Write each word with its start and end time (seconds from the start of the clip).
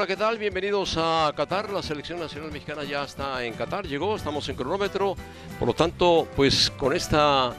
Hola, 0.00 0.06
¿qué 0.06 0.16
tal? 0.16 0.38
Bienvenidos 0.38 0.96
a 0.96 1.30
Qatar. 1.36 1.68
La 1.68 1.82
selección 1.82 2.18
nacional 2.18 2.50
mexicana 2.50 2.84
ya 2.84 3.04
está 3.04 3.44
en 3.44 3.52
Qatar, 3.52 3.86
llegó, 3.86 4.16
estamos 4.16 4.48
en 4.48 4.56
cronómetro. 4.56 5.14
Por 5.58 5.68
lo 5.68 5.74
tanto, 5.74 6.26
pues 6.34 6.72
con 6.78 6.94
esta 6.94 7.52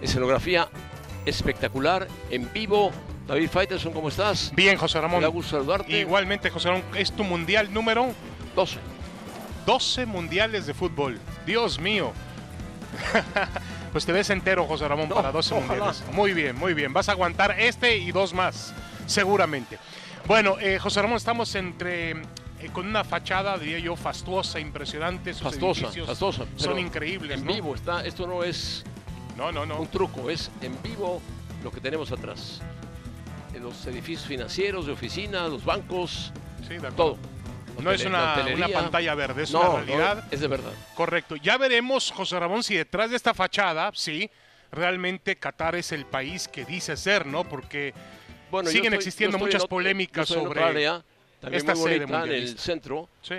escenografía 0.00 0.70
espectacular, 1.26 2.08
en 2.30 2.50
vivo. 2.50 2.92
David 3.28 3.50
Faitelson, 3.50 3.92
¿cómo 3.92 4.08
estás? 4.08 4.52
Bien, 4.56 4.78
José 4.78 5.02
Ramón. 5.02 5.18
Me 5.18 5.26
da 5.26 5.28
gusto 5.28 5.58
saludarte. 5.58 6.00
Igualmente, 6.00 6.48
José 6.48 6.70
Ramón, 6.70 6.84
es 6.96 7.12
tu 7.12 7.24
mundial 7.24 7.70
número 7.74 8.14
12. 8.56 8.78
12 9.66 10.06
mundiales 10.06 10.64
de 10.64 10.72
fútbol. 10.72 11.20
Dios 11.44 11.78
mío. 11.78 12.12
pues 13.92 14.06
te 14.06 14.12
ves 14.12 14.30
entero, 14.30 14.64
José 14.64 14.88
Ramón, 14.88 15.10
No, 15.10 15.16
para 15.16 15.30
12 15.30 15.52
ojalá. 15.56 15.66
mundiales. 15.68 16.04
Muy 16.10 16.32
bien, 16.32 16.56
muy 16.56 16.72
bien. 16.72 16.94
Vas 16.94 17.10
a 17.10 17.12
aguantar 17.12 17.60
este 17.60 17.98
y 17.98 18.12
dos 18.12 18.32
más, 18.32 18.72
seguramente. 19.04 19.78
Bueno, 20.26 20.56
eh, 20.60 20.78
José 20.78 21.02
Ramón, 21.02 21.16
estamos 21.16 21.54
entre 21.56 22.10
eh, 22.12 22.16
con 22.72 22.86
una 22.86 23.04
fachada, 23.04 23.58
diría 23.58 23.78
yo, 23.80 23.96
fastuosa, 23.96 24.60
impresionante. 24.60 25.34
Sus 25.34 25.42
Fastosa, 25.42 25.80
edificios 25.86 26.06
fastosa. 26.06 26.44
Son 26.56 26.78
increíbles, 26.78 27.38
En 27.40 27.46
¿no? 27.46 27.52
vivo 27.52 27.74
está, 27.74 28.04
esto 28.04 28.26
no 28.26 28.44
es 28.44 28.84
No, 29.36 29.50
no, 29.52 29.66
no. 29.66 29.80
un 29.80 29.88
truco, 29.88 30.30
es 30.30 30.50
en 30.60 30.80
vivo 30.82 31.20
lo 31.62 31.70
que 31.70 31.80
tenemos 31.80 32.12
atrás. 32.12 32.60
En 33.54 33.62
los 33.64 33.84
edificios 33.86 34.26
financieros, 34.26 34.86
de 34.86 34.92
oficina, 34.92 35.46
los 35.48 35.64
bancos, 35.64 36.32
Sí, 36.62 36.68
de 36.74 36.76
acuerdo. 36.76 36.94
todo. 36.96 37.18
No 37.82 37.90
es 37.90 38.04
una, 38.04 38.36
pantalla 38.72 39.14
verde, 39.14 39.42
es 39.44 39.50
No, 39.50 39.60
una 39.60 39.68
no, 39.70 39.76
realidad. 39.78 40.24
es 40.30 40.40
de 40.40 40.46
verdad. 40.46 40.72
Correcto. 40.94 41.36
Ya 41.36 41.56
veremos, 41.56 42.12
José 42.12 42.38
Ramón, 42.38 42.62
si 42.62 42.76
detrás 42.76 43.10
de 43.10 43.16
esta 43.16 43.34
fachada, 43.34 43.90
sí, 43.94 44.30
realmente 44.70 45.36
Qatar 45.36 45.74
es 45.74 45.90
el 45.90 46.04
país 46.06 46.48
que 46.48 46.64
dice 46.66 46.96
ser, 46.96 47.26
¿no? 47.26 47.44
Porque 47.44 47.92
Bueno, 48.52 48.68
Siguen 48.68 48.92
estoy- 48.92 48.96
existiendo 48.98 49.38
muchas 49.38 49.66
polémicas 49.66 50.28
sobre 50.28 50.62
área, 50.62 51.02
también 51.40 51.58
esta 51.58 51.74
muy 51.74 51.84
sede 51.90 51.98
bonita, 52.04 52.24
en 52.26 52.32
el 52.32 52.58
centro, 52.58 53.08
sí, 53.22 53.34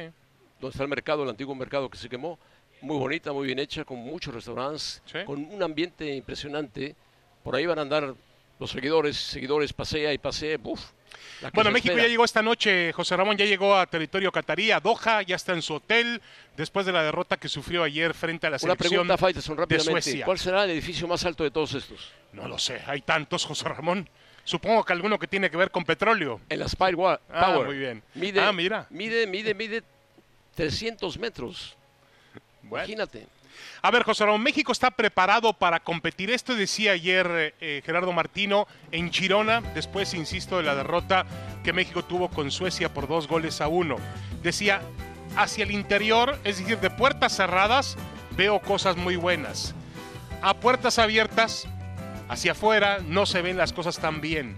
donde 0.59 0.71
está 0.71 0.81
el 0.83 0.89
mercado, 0.89 1.21
el 1.23 1.29
antiguo 1.29 1.53
mercado 1.53 1.87
que 1.89 1.97
se 1.99 2.09
quemó, 2.09 2.39
muy 2.81 2.97
bonita, 2.97 3.31
muy 3.31 3.45
bien 3.45 3.59
hecha, 3.59 3.85
con 3.85 3.99
muchos 3.99 4.33
restaurantes, 4.33 5.01
Sí. 5.05 5.19
con 5.25 5.45
un 5.45 5.61
ambiente 5.63 6.13
impresionante. 6.15 6.95
Por 7.43 7.55
ahí 7.55 7.65
van 7.67 7.77
a 7.77 7.83
andar 7.83 8.15
los 8.59 8.71
seguidores, 8.71 9.15
seguidores, 9.17 9.71
pasea 9.71 10.11
y 10.13 10.17
pasea, 10.17 10.57
uf. 10.63 10.81
la 11.41 11.51
que 11.51 11.55
Bueno, 11.55 11.69
México 11.69 11.91
espera. 11.91 12.07
ya 12.07 12.09
llegó 12.09 12.25
esta 12.25 12.41
noche, 12.41 12.91
José 12.91 13.15
Ramón 13.15 13.37
ya 13.37 13.45
llegó 13.45 13.75
a 13.75 13.85
territorio 13.85 14.31
catarí, 14.31 14.71
a 14.71 14.79
Doha, 14.79 15.21
ya 15.21 15.35
está 15.35 15.53
en 15.53 15.61
su 15.61 15.75
hotel, 15.75 16.19
después 16.57 16.87
de 16.87 16.91
la 16.91 17.03
derrota 17.03 17.37
que 17.37 17.47
sufrió 17.47 17.83
ayer 17.83 18.15
frente 18.15 18.47
a 18.47 18.49
la 18.49 18.55
Una 18.55 18.59
selección 18.59 18.89
pregunta, 18.89 19.17
Faitelson, 19.19 19.55
de 19.57 19.61
rápidamente. 19.61 20.01
Suecia. 20.01 20.25
¿Cuál 20.25 20.39
será 20.39 20.63
el 20.63 20.71
edificio 20.71 21.07
más 21.07 21.23
alto 21.25 21.43
de 21.43 21.51
todos 21.51 21.75
estos? 21.75 22.11
No 22.33 22.47
lo 22.47 22.57
sé, 22.57 22.81
hay 22.87 23.01
tantos, 23.01 23.45
José 23.45 23.69
Ramón. 23.69 24.09
Supongo 24.43 24.83
que 24.83 24.93
alguno 24.93 25.17
que 25.17 25.27
tiene 25.27 25.49
que 25.49 25.57
ver 25.57 25.71
con 25.71 25.85
petróleo. 25.85 26.41
En 26.49 26.59
la 26.59 26.67
Spire 26.67 26.95
Wa- 26.95 27.19
Ah, 27.31 27.45
Power. 27.53 27.67
muy 27.67 27.77
bien. 27.77 28.03
Mide, 28.13 28.41
Ah, 28.41 28.51
mira. 28.51 28.87
Mide, 28.89 29.25
mide, 29.27 29.53
mide 29.53 29.83
300 30.55 31.17
metros. 31.17 31.75
Bueno. 32.61 32.83
Imagínate. 32.85 33.27
A 33.81 33.91
ver, 33.91 34.03
José 34.03 34.25
Ramón, 34.25 34.41
México 34.41 34.71
está 34.71 34.91
preparado 34.91 35.53
para 35.53 35.79
competir. 35.79 36.31
Esto 36.31 36.55
decía 36.55 36.93
ayer 36.93 37.27
eh, 37.29 37.53
eh, 37.61 37.81
Gerardo 37.85 38.11
Martino 38.11 38.67
en 38.91 39.11
Girona, 39.11 39.61
después, 39.75 40.13
insisto, 40.13 40.57
de 40.57 40.63
la 40.63 40.75
derrota 40.75 41.25
que 41.63 41.71
México 41.73 42.03
tuvo 42.03 42.29
con 42.29 42.51
Suecia 42.51 42.93
por 42.93 43.07
dos 43.07 43.27
goles 43.27 43.61
a 43.61 43.67
uno. 43.67 43.97
Decía, 44.41 44.81
hacia 45.35 45.63
el 45.63 45.71
interior, 45.71 46.37
es 46.43 46.57
decir, 46.59 46.79
de 46.79 46.89
puertas 46.89 47.35
cerradas, 47.35 47.97
veo 48.31 48.59
cosas 48.59 48.95
muy 48.97 49.15
buenas. 49.17 49.75
A 50.41 50.55
puertas 50.55 50.97
abiertas, 50.99 51.67
hacia 52.33 52.51
afuera, 52.51 52.99
no 53.07 53.25
se 53.25 53.41
ven 53.41 53.57
las 53.57 53.73
cosas 53.73 53.97
tan 53.99 54.19
bien. 54.19 54.55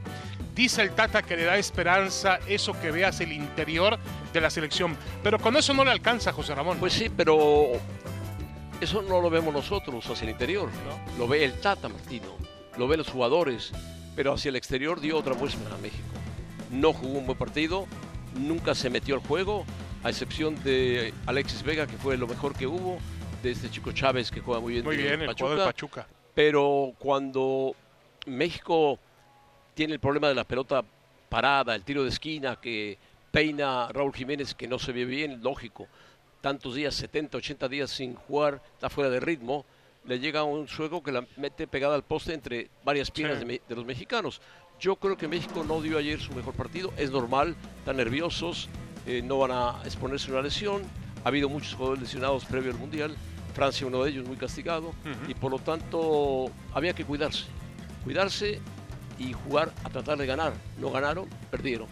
Dice 0.55 0.81
el 0.81 0.91
Tata 0.91 1.21
que 1.21 1.35
le 1.35 1.43
da 1.43 1.57
esperanza 1.57 2.39
eso 2.47 2.79
que 2.79 2.89
ve 2.89 3.05
hacia 3.05 3.25
el 3.25 3.33
interior 3.33 3.99
de 4.33 4.41
la 4.41 4.49
selección. 4.49 4.95
Pero 5.21 5.37
con 5.39 5.55
eso 5.57 5.73
no 5.73 5.83
le 5.83 5.91
alcanza, 5.91 6.31
José 6.31 6.55
Ramón. 6.55 6.77
Pues 6.79 6.93
sí, 6.93 7.09
pero 7.15 7.73
eso 8.79 9.01
no 9.01 9.21
lo 9.21 9.29
vemos 9.29 9.53
nosotros 9.53 10.09
hacia 10.09 10.23
el 10.23 10.31
interior. 10.31 10.69
¿No? 10.69 11.17
Lo 11.17 11.27
ve 11.27 11.43
el 11.43 11.53
Tata 11.59 11.89
Martino, 11.89 12.37
lo 12.77 12.87
ven 12.87 12.99
los 12.99 13.09
jugadores, 13.09 13.71
pero 14.15 14.33
hacia 14.33 14.49
el 14.49 14.55
exterior 14.55 15.01
dio 15.01 15.17
otra 15.17 15.33
muestra 15.33 15.75
a 15.75 15.77
México. 15.77 16.03
No 16.71 16.93
jugó 16.93 17.19
un 17.19 17.25
buen 17.25 17.37
partido, 17.37 17.85
nunca 18.35 18.73
se 18.73 18.89
metió 18.89 19.15
al 19.15 19.21
juego, 19.21 19.65
a 20.03 20.09
excepción 20.09 20.55
de 20.63 21.13
Alexis 21.25 21.63
Vega, 21.63 21.85
que 21.85 21.97
fue 21.97 22.15
lo 22.15 22.27
mejor 22.27 22.55
que 22.55 22.67
hubo, 22.67 22.97
de 23.43 23.51
este 23.51 23.69
chico 23.69 23.91
Chávez, 23.91 24.31
que 24.31 24.39
juega 24.39 24.61
muy 24.61 24.73
bien. 24.73 24.85
Muy 24.85 24.95
bien, 24.95 25.21
el 25.21 25.33
jugador 25.33 25.59
de 25.59 25.65
Pachuca. 25.65 26.07
Pero 26.35 26.93
cuando 26.99 27.73
México 28.27 28.99
tiene 29.73 29.93
el 29.93 29.99
problema 29.99 30.27
de 30.27 30.35
la 30.35 30.43
pelota 30.43 30.83
parada, 31.29 31.73
el 31.75 31.83
tiro 31.83 32.03
de 32.03 32.09
esquina 32.09 32.57
que 32.57 32.97
peina 33.31 33.87
Raúl 33.91 34.13
Jiménez, 34.13 34.53
que 34.53 34.67
no 34.67 34.77
se 34.77 34.91
ve 34.91 35.05
bien, 35.05 35.41
lógico, 35.41 35.87
tantos 36.41 36.75
días, 36.75 36.93
70, 36.95 37.37
80 37.37 37.67
días 37.69 37.89
sin 37.89 38.15
jugar, 38.15 38.61
está 38.73 38.89
fuera 38.89 39.09
de 39.09 39.19
ritmo, 39.19 39.65
le 40.05 40.19
llega 40.19 40.43
un 40.43 40.67
juego 40.67 41.01
que 41.01 41.11
la 41.11 41.25
mete 41.37 41.67
pegada 41.67 41.95
al 41.95 42.03
poste 42.03 42.33
entre 42.33 42.69
varias 42.83 43.09
piernas 43.09 43.39
Sí. 43.39 43.39
de, 43.39 43.45
me- 43.45 43.61
de 43.67 43.75
los 43.75 43.85
mexicanos. 43.85 44.41
Yo 44.79 44.97
creo 44.97 45.17
que 45.17 45.27
México 45.27 45.63
no 45.67 45.81
dio 45.81 45.97
ayer 45.97 46.19
su 46.19 46.33
mejor 46.33 46.53
partido, 46.53 46.93
es 46.97 47.09
normal, 47.11 47.55
están 47.79 47.97
nerviosos, 47.97 48.69
eh, 49.07 49.21
no 49.23 49.37
van 49.39 49.51
a 49.51 49.81
exponerse 49.85 50.29
a 50.29 50.33
una 50.33 50.41
lesión, 50.43 50.83
ha 51.23 51.29
habido 51.29 51.49
muchos 51.49 51.73
jugadores 51.73 52.03
lesionados 52.03 52.45
previo 52.45 52.71
al 52.71 52.77
Mundial, 52.77 53.15
Francia 53.55 53.87
uno 53.87 54.03
de 54.03 54.11
ellos 54.11 54.27
muy 54.27 54.35
castigado, 54.35 54.93
y 55.29 55.33
por 55.33 55.49
lo 55.49 55.59
tanto 55.59 56.51
había 56.73 56.93
que 56.93 57.05
cuidarse, 57.05 57.45
cuidarse 58.03 58.59
y 59.17 59.31
jugar 59.31 59.71
a 59.85 59.89
tratar 59.89 60.17
de 60.17 60.25
ganar. 60.25 60.53
No 60.77 60.91
ganaron, 60.91 61.25
perdieron. 61.49 61.87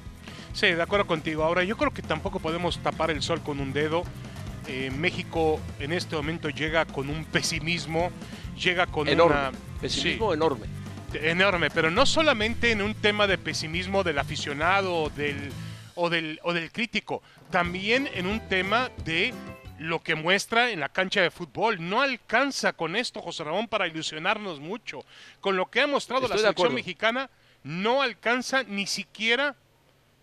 Sí, 0.51 0.67
de 0.67 0.81
acuerdo 0.81 1.07
contigo. 1.07 1.43
Ahora, 1.43 1.63
yo 1.63 1.77
creo 1.77 1.91
que 1.91 2.01
tampoco 2.01 2.39
podemos 2.39 2.77
tapar 2.79 3.09
el 3.11 3.23
sol 3.23 3.41
con 3.41 3.59
un 3.59 3.71
dedo. 3.73 4.03
Eh, 4.67 4.91
México 4.91 5.59
en 5.79 5.93
este 5.93 6.15
momento 6.15 6.49
llega 6.49 6.85
con 6.85 7.09
un 7.09 7.25
pesimismo, 7.25 8.11
llega 8.61 8.85
con 8.85 9.07
Enorme, 9.07 9.35
una... 9.35 9.51
pesimismo 9.81 10.33
enorme. 10.33 10.67
Sí, 11.11 11.19
enorme, 11.21 11.69
pero 11.69 11.91
no 11.91 12.05
solamente 12.05 12.71
en 12.71 12.81
un 12.81 12.93
tema 12.93 13.25
de 13.25 13.37
pesimismo 13.37 14.03
del 14.03 14.19
aficionado 14.19 15.09
del, 15.09 15.51
o 15.95 16.09
del, 16.09 16.39
o 16.43 16.53
del 16.53 16.71
crítico, 16.71 17.21
también 17.49 18.09
en 18.13 18.25
un 18.25 18.39
tema 18.47 18.89
de 19.05 19.33
lo 19.79 20.01
que 20.01 20.15
muestra 20.15 20.71
en 20.71 20.79
la 20.79 20.89
cancha 20.89 21.21
de 21.21 21.31
fútbol. 21.31 21.77
No 21.89 22.01
alcanza 22.01 22.73
con 22.73 22.95
esto, 22.95 23.21
José 23.21 23.43
Ramón, 23.43 23.67
para 23.67 23.87
ilusionarnos 23.87 24.59
mucho. 24.59 25.03
Con 25.41 25.57
lo 25.57 25.69
que 25.69 25.81
ha 25.81 25.87
mostrado 25.87 26.25
Estoy 26.25 26.37
la 26.37 26.41
selección 26.41 26.73
mexicana, 26.73 27.29
no 27.63 28.01
alcanza 28.01 28.63
ni 28.63 28.87
siquiera 28.87 29.55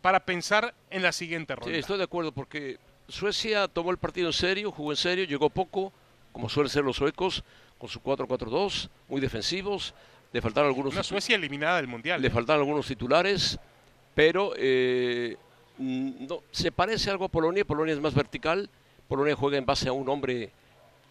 para 0.03 0.21
pensar 0.21 0.75
en 0.91 1.03
la 1.03 1.13
siguiente 1.13 1.55
ronda. 1.55 1.73
Sí, 1.73 1.79
estoy 1.79 1.99
de 1.99 2.05
acuerdo 2.05 2.33
porque 2.33 2.79
Suecia 3.09 3.69
tomó 3.69 3.91
el 3.91 3.99
partido 3.99 4.29
en 4.29 4.33
serio, 4.33 4.71
jugó 4.71 4.93
en 4.93 4.97
serio, 4.97 5.25
llegó 5.25 5.51
poco, 5.51 5.93
como 6.33 6.49
suelen 6.49 6.71
ser 6.71 6.85
los 6.85 6.97
suecos, 6.97 7.45
con 7.79 7.89
su 7.89 8.01
4-4-2, 8.01 8.89
muy 9.09 9.21
defensivos. 9.21 9.95
Le 10.33 10.41
faltaron 10.41 10.69
algunos, 10.69 10.93
Una 10.93 11.03
Suecia 11.03 11.35
eliminada 11.35 11.77
del 11.77 11.89
Mundial. 11.89 12.23
le 12.23 12.31
faltaron 12.31 12.63
algunos 12.63 12.87
titulares, 12.87 13.59
pero 14.15 14.53
eh, 14.57 15.37
mm, 15.79 16.27
no, 16.27 16.43
se 16.53 16.71
parece 16.71 17.11
algo 17.11 17.25
a 17.25 17.29
Polonia. 17.29 17.65
Polonia 17.65 17.95
es 17.95 18.01
más 18.01 18.15
vertical. 18.15 18.71
Polonia 19.11 19.35
juega 19.35 19.59
en 19.59 19.67
base 19.67 19.89
a 19.89 19.93
un 19.93 20.09
hombre 20.09 20.51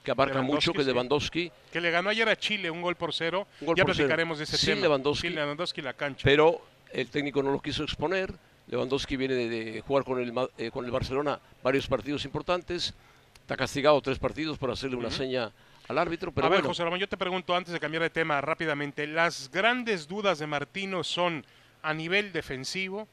que 0.03 0.11
abarca 0.11 0.41
mucho, 0.41 0.71
que 0.71 0.79
es 0.79 0.85
sí. 0.85 0.91
Lewandowski. 0.91 1.51
Que 1.71 1.81
le 1.81 1.91
ganó 1.91 2.09
ayer 2.09 2.27
a 2.29 2.35
Chile 2.37 2.71
un 2.71 2.81
gol 2.81 2.95
por 2.95 3.13
cero. 3.13 3.45
Gol 3.59 3.75
ya 3.75 3.83
por 3.83 3.93
cero. 3.93 4.07
platicaremos 4.07 4.37
de 4.37 4.45
ese 4.45 4.57
Sin 4.57 4.69
tema. 4.75 4.81
Lewandowski. 4.83 5.27
Sin 5.27 5.35
Lewandowski 5.35 5.81
la 5.81 5.93
cancha. 5.93 6.21
pero 6.23 6.61
el 6.93 7.09
técnico 7.09 7.43
no 7.43 7.51
lo 7.51 7.61
quiso 7.61 7.83
exponer. 7.83 8.33
Lewandowski 8.67 9.17
viene 9.17 9.33
de, 9.35 9.49
de 9.49 9.81
jugar 9.81 10.05
con 10.05 10.19
el, 10.21 10.33
eh, 10.57 10.71
con 10.71 10.85
el 10.85 10.91
Barcelona 10.91 11.39
varios 11.61 11.85
partidos 11.87 12.23
importantes. 12.23 12.93
Está 13.41 13.57
castigado 13.57 13.99
tres 14.01 14.17
partidos 14.17 14.57
por 14.57 14.71
hacerle 14.71 14.95
una 14.95 15.11
seña 15.11 15.51
al 15.87 15.97
árbitro, 15.97 16.31
pero 16.31 16.45
a 16.47 16.49
ver, 16.51 16.59
bueno, 16.59 16.69
José 16.69 16.83
Ramón, 16.83 16.99
yo 16.99 17.09
te 17.09 17.17
pregunto 17.17 17.55
antes 17.55 17.73
de 17.73 17.79
cambiar 17.79 18.03
de 18.03 18.11
tema 18.11 18.39
rápidamente. 18.41 19.07
Las 19.07 19.49
grandes 19.51 20.07
dudas 20.07 20.37
de 20.39 20.45
Martino 20.47 21.03
son 21.03 21.43
a 21.81 21.93
nivel 21.93 22.31
defensivo, 22.31 23.07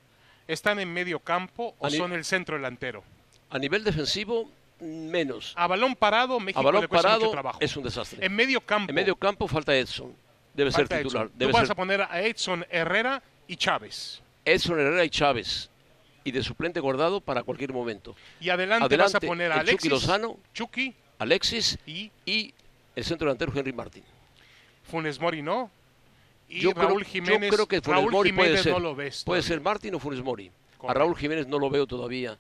están 0.47 0.79
en 0.79 0.93
medio 0.93 1.19
campo 1.21 1.75
o 1.79 1.89
son 1.91 2.13
el 2.13 2.25
centro 2.25 2.57
delantero. 2.57 3.03
a 3.49 3.59
nivel 3.59 3.83
defensivo, 3.83 4.51
menos. 4.81 5.53
A 5.57 5.67
balón 5.67 5.95
parado, 5.95 6.39
México 6.41 6.61
A 6.61 6.63
balón 6.63 6.83
le 6.83 6.89
cuesta 6.89 7.09
mucho 7.09 7.19
parado 7.19 7.31
trabajo. 7.33 7.59
es 7.61 7.77
un 7.77 7.83
desastre. 7.85 8.25
En 8.25 8.35
medio 8.35 8.61
campo, 8.61 8.91
En 8.91 8.95
medio 8.95 9.17
campo 9.17 9.49
falta 9.49 9.75
Edson. 9.77 10.15
Debe 10.55 10.71
ser 10.73 10.89
titular. 10.89 11.31
Debe 11.35 11.53
Tú 11.53 11.57
vas 11.57 11.65
ser 11.67 11.73
a 11.73 11.75
poner 11.75 12.03
a 12.03 12.23
Edson 12.23 12.65
Herrera 12.71 13.23
y 13.47 13.57
Chávez. 13.57 14.23
Edson 14.45 14.79
Herrera 14.81 15.05
y 15.05 15.11
Chávez. 15.11 15.71
Y 16.25 16.33
de 16.33 16.43
suplente 16.43 16.81
guardado 16.81 17.21
para 17.21 17.43
cualquier 17.43 17.73
momento. 17.73 18.17
Y 18.41 18.49
adelante, 18.49 18.97
vas 18.97 19.15
a 19.15 19.19
Adelante, 19.19 19.27
poner 19.27 19.53
a 19.53 19.57
el 19.57 19.61
Chucky 19.61 19.71
Alexis, 19.89 19.91
Lozano. 19.91 20.39
Chucky 20.55 20.95
Alexis 21.19 21.79
y 21.87 22.11
y 22.25 22.53
el 22.97 23.05
centro 23.05 23.27
delantero 23.27 23.53
Henry 23.55 23.73
Martín. 23.73 24.03
Funes 24.83 25.21
Mori, 25.21 25.43
¿no? 25.43 25.71
Y 26.49 26.61
yo, 26.61 26.73
Raúl 26.73 27.03
creo, 27.03 27.13
Jiménez, 27.13 27.51
yo 27.51 27.57
creo 27.57 27.67
que 27.67 27.81
Funes 27.81 28.01
Raúl 28.01 28.13
Mori 28.13 28.31
Jiménez 28.31 28.51
puede 28.53 28.63
ser. 28.63 28.73
no 28.73 28.79
lo 28.81 28.95
ves. 28.95 29.23
puede 29.25 29.43
ser 29.43 29.61
Martín 29.61 29.95
o 29.95 29.99
Funes 29.99 30.23
Mori. 30.23 30.51
A. 30.87 30.95
Raúl 30.95 31.17
Jiménez 31.17 31.47
no 31.47 31.59
lo 31.59 31.69
veo 31.71 31.87
todavía. 31.87 32.39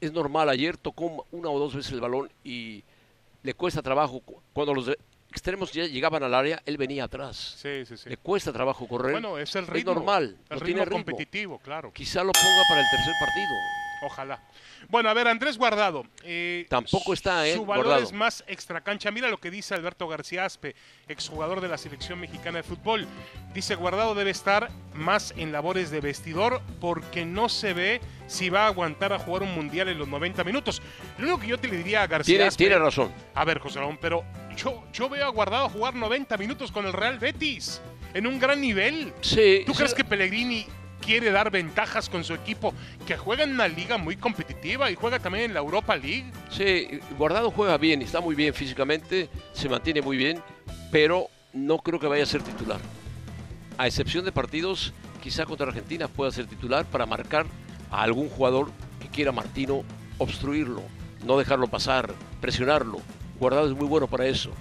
Es 0.00 0.12
normal, 0.12 0.48
ayer 0.48 0.76
tocó 0.76 1.26
una 1.30 1.50
o 1.50 1.58
dos 1.58 1.74
veces 1.74 1.92
el 1.92 2.00
balón 2.00 2.30
y 2.44 2.82
le 3.42 3.54
cuesta 3.54 3.82
trabajo. 3.82 4.20
Cu- 4.20 4.40
Cuando 4.52 4.72
los 4.74 4.90
extremos 5.30 5.72
ya 5.72 5.84
llegaban 5.86 6.22
al 6.22 6.34
área, 6.34 6.62
él 6.66 6.76
venía 6.78 7.04
atrás. 7.04 7.36
Sí, 7.58 7.84
sí, 7.86 7.96
sí. 7.96 8.08
Le 8.08 8.16
cuesta 8.16 8.52
trabajo 8.52 8.86
correr. 8.88 9.12
Bueno, 9.12 9.36
es 9.38 9.54
el 9.56 9.66
ritmo. 9.66 9.94
normal, 9.94 10.24
El 10.24 10.58
no 10.58 10.64
ritmo 10.64 10.64
tiene 10.64 10.84
ritmo. 10.84 10.96
competitivo, 10.98 11.58
claro. 11.58 11.92
Quizá 11.92 12.24
lo 12.24 12.32
ponga 12.32 12.62
para 12.68 12.80
el 12.80 12.86
tercer 12.90 13.14
partido. 13.20 13.48
Ojalá. 14.02 14.40
Bueno, 14.88 15.10
a 15.10 15.14
ver, 15.14 15.28
Andrés 15.28 15.58
Guardado. 15.58 16.04
eh, 16.24 16.66
Tampoco 16.70 17.12
está, 17.12 17.46
¿eh? 17.46 17.54
Su 17.54 17.66
valor 17.66 17.84
Guardado. 17.86 18.04
es 18.06 18.12
más 18.12 18.42
extracancha. 18.46 19.10
Mira 19.10 19.28
lo 19.28 19.38
que 19.38 19.50
dice 19.50 19.74
Alberto 19.74 20.08
García 20.08 20.44
Aspe, 20.46 20.74
exjugador 21.08 21.60
de 21.60 21.68
la 21.68 21.76
selección 21.76 22.18
mexicana 22.18 22.58
de 22.58 22.62
fútbol. 22.62 23.06
Dice 23.52 23.74
Guardado 23.74 24.14
debe 24.14 24.30
estar 24.30 24.70
más 24.94 25.34
en 25.36 25.52
labores 25.52 25.90
de 25.90 26.00
vestidor 26.00 26.62
porque 26.80 27.24
no 27.26 27.48
se 27.48 27.74
ve 27.74 28.00
si 28.26 28.48
va 28.48 28.64
a 28.64 28.66
aguantar 28.68 29.12
a 29.12 29.18
jugar 29.18 29.42
un 29.42 29.54
mundial 29.54 29.88
en 29.88 29.98
los 29.98 30.08
90 30.08 30.44
minutos. 30.44 30.80
Lo 31.18 31.24
único 31.24 31.40
que 31.40 31.46
yo 31.48 31.58
te 31.58 31.68
le 31.68 31.76
diría 31.76 32.02
a 32.02 32.06
García 32.06 32.32
Tiene, 32.36 32.44
Aspe, 32.48 32.64
tiene 32.64 32.78
razón. 32.78 33.12
a 33.34 33.44
ver, 33.44 33.58
José 33.58 33.80
Ramón, 33.80 33.98
pero 34.00 34.24
yo, 34.56 34.82
yo 34.92 35.08
veo 35.08 35.26
a 35.26 35.30
Guardado 35.30 35.68
jugar 35.68 35.94
90 35.94 36.36
minutos 36.38 36.72
con 36.72 36.86
el 36.86 36.92
Real 36.92 37.18
Betis 37.18 37.82
en 38.14 38.26
un 38.26 38.38
gran 38.38 38.60
nivel. 38.60 39.12
Sí. 39.20 39.62
¿Tú 39.66 39.72
sí, 39.72 39.78
crees 39.78 39.94
que 39.94 40.04
Pellegrini 40.04 40.66
quiere 41.10 41.32
dar 41.32 41.50
ventajas 41.50 42.08
con 42.08 42.22
su 42.22 42.34
equipo 42.34 42.72
que 43.04 43.16
juega 43.16 43.42
en 43.42 43.50
una 43.50 43.66
liga 43.66 43.98
muy 43.98 44.14
competitiva 44.14 44.92
y 44.92 44.94
juega 44.94 45.18
también 45.18 45.46
en 45.46 45.54
la 45.54 45.58
Europa 45.58 45.96
League? 45.96 46.30
Sí, 46.50 47.00
Guardado 47.18 47.50
juega 47.50 47.76
bien, 47.78 48.00
está 48.00 48.20
muy 48.20 48.36
bien 48.36 48.54
físicamente, 48.54 49.28
se 49.52 49.68
mantiene 49.68 50.02
muy 50.02 50.16
bien, 50.16 50.40
pero 50.92 51.26
no 51.52 51.78
creo 51.78 51.98
que 51.98 52.06
vaya 52.06 52.22
a 52.22 52.26
ser 52.26 52.42
titular. 52.42 52.78
A 53.76 53.88
excepción 53.88 54.24
de 54.24 54.30
partidos, 54.30 54.92
quizá 55.20 55.46
contra 55.46 55.66
Argentina 55.66 56.06
pueda 56.06 56.30
ser 56.30 56.46
titular 56.46 56.84
para 56.84 57.06
marcar 57.06 57.44
a 57.90 58.02
algún 58.02 58.28
jugador 58.28 58.70
que 59.00 59.08
quiera 59.08 59.32
Martino 59.32 59.82
obstruirlo, 60.18 60.84
no 61.26 61.38
dejarlo 61.38 61.66
pasar, 61.66 62.14
presionarlo. 62.40 63.00
Guardado 63.40 63.68
es 63.68 63.76
muy 63.76 63.88
bueno 63.88 64.06
para 64.06 64.26
eso. 64.26 64.52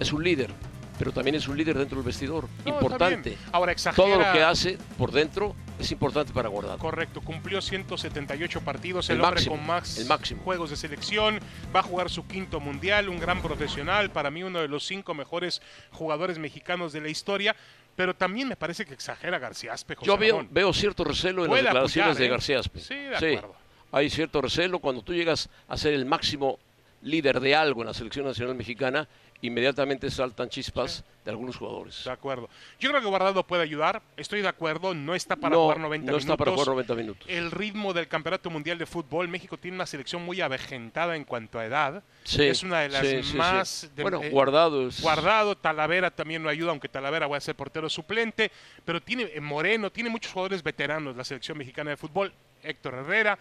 Es 0.00 0.12
un 0.12 0.24
líder, 0.24 0.50
pero 0.98 1.12
también 1.12 1.34
es 1.34 1.48
un 1.48 1.56
líder 1.56 1.76
dentro 1.76 1.96
del 1.98 2.06
vestidor. 2.06 2.48
No, 2.64 2.72
importante. 2.74 3.36
Ahora 3.52 3.72
exagera. 3.72 4.04
Todo 4.04 4.18
lo 4.18 4.32
que 4.32 4.42
hace 4.42 4.78
por 4.98 5.12
dentro 5.12 5.54
es 5.78 5.90
importante 5.92 6.32
para 6.32 6.48
Guardado. 6.48 6.78
Correcto, 6.78 7.20
cumplió 7.20 7.60
178 7.60 8.60
partidos, 8.62 9.10
el, 9.10 9.16
El 9.16 9.22
hombre 9.22 9.40
máximo, 9.40 9.56
con 9.56 9.66
más 9.66 9.98
el 9.98 10.06
máximo. 10.06 10.42
juegos 10.42 10.70
de 10.70 10.76
selección, 10.76 11.38
va 11.74 11.80
a 11.80 11.82
jugar 11.82 12.08
su 12.10 12.26
quinto 12.26 12.60
mundial, 12.60 13.08
un 13.08 13.18
gran 13.18 13.42
profesional, 13.42 14.10
para 14.10 14.30
mí 14.30 14.42
uno 14.42 14.60
de 14.60 14.68
los 14.68 14.86
cinco 14.86 15.14
mejores 15.14 15.60
jugadores 15.92 16.38
mexicanos 16.38 16.92
de 16.92 17.00
la 17.02 17.08
historia, 17.08 17.54
pero 17.94 18.14
también 18.14 18.48
me 18.48 18.56
parece 18.56 18.84
que 18.84 18.94
exagera 18.94 19.38
García 19.38 19.72
Aspe, 19.72 19.94
José 19.96 20.06
Yo 20.06 20.18
veo, 20.50 20.72
cierto 20.72 21.04
recelo 21.04 21.44
en 21.44 21.50
las 21.50 21.62
declaraciones 21.62 22.10
apoyar, 22.12 22.18
de 22.20 22.26
¿eh? 22.26 22.30
García 22.30 22.58
Aspe. 22.60 22.80
Sí, 22.80 22.94
de 22.94 23.16
acuerdo. 23.16 23.54
hay 23.92 24.10
cierto 24.10 24.40
recelo 24.40 24.78
cuando 24.78 25.02
tú 25.02 25.12
llegas 25.14 25.48
a 25.68 25.76
ser 25.76 25.94
el 25.94 26.06
máximo 26.06 26.58
líder 27.02 27.40
de 27.40 27.54
algo 27.54 27.82
en 27.82 27.86
la 27.88 27.94
selección 27.94 28.26
nacional 28.26 28.54
mexicana, 28.54 29.08
inmediatamente 29.42 30.10
saltan 30.10 30.48
chispas 30.48 31.04
de 31.24 31.30
algunos 31.30 31.56
jugadores. 31.56 32.04
De 32.04 32.10
acuerdo. 32.10 32.48
Yo 32.78 32.88
creo 32.90 33.00
que 33.02 33.08
Guardado 33.08 33.44
puede 33.46 33.62
ayudar, 33.62 34.00
estoy 34.16 34.42
de 34.42 34.48
acuerdo, 34.48 34.94
no 34.94 35.14
está 35.14 35.36
para 35.36 35.54
no, 35.56 35.62
jugar 35.62 35.80
90 35.80 36.06
no 36.06 36.18
minutos. 36.18 36.22
está 36.24 36.36
para 36.36 36.52
jugar 36.52 36.68
90 36.68 36.94
minutos. 36.94 37.28
El 37.28 37.50
ritmo 37.50 37.92
del 37.92 38.08
Campeonato 38.08 38.48
Mundial 38.50 38.78
de 38.78 38.86
Fútbol, 38.86 39.28
México 39.28 39.56
tiene 39.56 39.76
una 39.76 39.86
selección 39.86 40.24
muy 40.24 40.40
avejentada 40.40 41.16
en 41.16 41.24
cuanto 41.24 41.58
a 41.58 41.66
edad. 41.66 42.02
Sí, 42.24 42.42
es 42.44 42.62
una 42.62 42.80
de 42.80 42.88
las 42.88 43.06
sí, 43.26 43.36
más... 43.36 43.90
de- 43.94 44.02
bueno, 44.02 44.22
eh, 44.22 44.30
guardado 44.30 44.88
es... 44.88 45.00
Guardado, 45.00 45.56
Talavera 45.56 46.10
también 46.10 46.42
no 46.42 46.48
ayuda, 46.48 46.70
aunque 46.70 46.88
Talavera 46.88 47.26
va 47.26 47.36
a 47.36 47.40
ser 47.40 47.54
portero 47.56 47.88
suplente, 47.90 48.50
pero 48.84 49.00
tiene 49.02 49.24
eh, 49.34 49.40
Moreno, 49.40 49.90
tiene 49.90 50.10
muchos 50.10 50.32
jugadores 50.32 50.62
veteranos 50.62 51.16
la 51.16 51.24
selección 51.24 51.58
mexicana 51.58 51.90
de 51.90 51.96
fútbol, 51.96 52.32
Héctor 52.62 52.94
Herrera. 52.94 53.38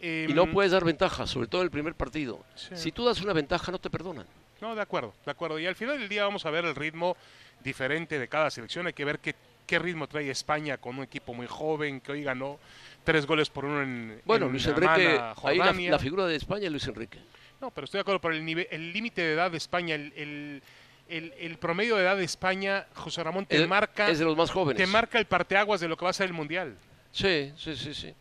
eh, 0.00 0.26
Y 0.28 0.32
no 0.32 0.50
puedes 0.50 0.72
dar 0.72 0.84
ventaja, 0.84 1.26
sobre 1.26 1.46
todo 1.48 1.60
en 1.60 1.66
el 1.66 1.70
primer 1.70 1.94
partido. 1.94 2.40
Si 2.54 2.92
tú 2.92 3.04
das 3.04 3.20
una 3.20 3.32
ventaja, 3.34 3.70
no 3.70 3.78
te 3.78 3.90
perdonan. 3.90 4.26
No, 4.60 4.74
de 4.74 4.80
acuerdo, 4.82 5.12
de 5.24 5.30
acuerdo. 5.30 5.58
Y 5.58 5.66
al 5.66 5.74
final 5.74 5.98
del 5.98 6.08
día 6.08 6.24
vamos 6.24 6.46
a 6.46 6.50
ver 6.50 6.64
el 6.64 6.74
ritmo 6.74 7.16
diferente 7.62 8.18
de 8.18 8.28
cada 8.28 8.50
selección. 8.50 8.86
Hay 8.86 8.92
que 8.92 9.04
ver 9.04 9.18
qué, 9.18 9.34
qué 9.66 9.78
ritmo 9.78 10.06
trae 10.06 10.30
España 10.30 10.78
con 10.78 10.96
un 10.98 11.04
equipo 11.04 11.34
muy 11.34 11.46
joven 11.46 12.00
que 12.00 12.12
hoy 12.12 12.22
ganó 12.22 12.58
tres 13.04 13.26
goles 13.26 13.50
por 13.50 13.64
uno 13.64 13.82
en 13.82 14.20
Bueno, 14.24 14.46
en 14.46 14.52
Luis 14.52 14.66
Enrique, 14.66 15.20
ahí 15.44 15.58
la, 15.58 15.72
la 15.72 15.98
figura 15.98 16.26
de 16.26 16.36
España 16.36 16.64
es 16.66 16.70
Luis 16.70 16.86
Enrique. 16.86 17.18
No, 17.60 17.70
pero 17.70 17.84
estoy 17.86 17.98
de 17.98 18.02
acuerdo, 18.02 18.20
pero 18.20 18.34
el 18.34 18.44
nivel, 18.44 18.66
el 18.70 18.92
límite 18.92 19.22
de 19.22 19.32
edad 19.34 19.50
de 19.50 19.56
España, 19.56 19.94
el, 19.94 20.12
el, 20.16 20.62
el- 21.08 21.32
el 21.38 21.56
promedio 21.58 21.96
de 21.96 22.02
edad 22.02 22.16
de 22.16 22.24
España, 22.24 22.86
José 22.94 23.22
Ramón, 23.22 23.46
te 23.46 23.66
marca 23.66 24.08
es 24.10 24.18
de 24.18 24.24
los 24.24 24.36
más 24.36 24.50
jóvenes. 24.50 24.82
te 24.82 24.86
marca 24.86 25.18
el 25.18 25.24
parteaguas 25.26 25.80
de 25.80 25.88
lo 25.88 25.96
que 25.96 26.04
va 26.04 26.10
a 26.10 26.14
ser 26.14 26.26
el 26.26 26.32
Mundial. 26.32 26.76
Sí, 27.12 27.52
sí, 27.56 27.76
sí, 27.76 27.94
sí. 27.94 28.12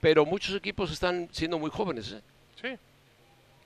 Pero 0.00 0.24
muchos 0.24 0.56
equipos 0.56 0.90
están 0.90 1.28
siendo 1.30 1.58
muy 1.58 1.70
jóvenes. 1.70 2.12
¿eh? 2.12 2.20
Sí, 2.60 2.78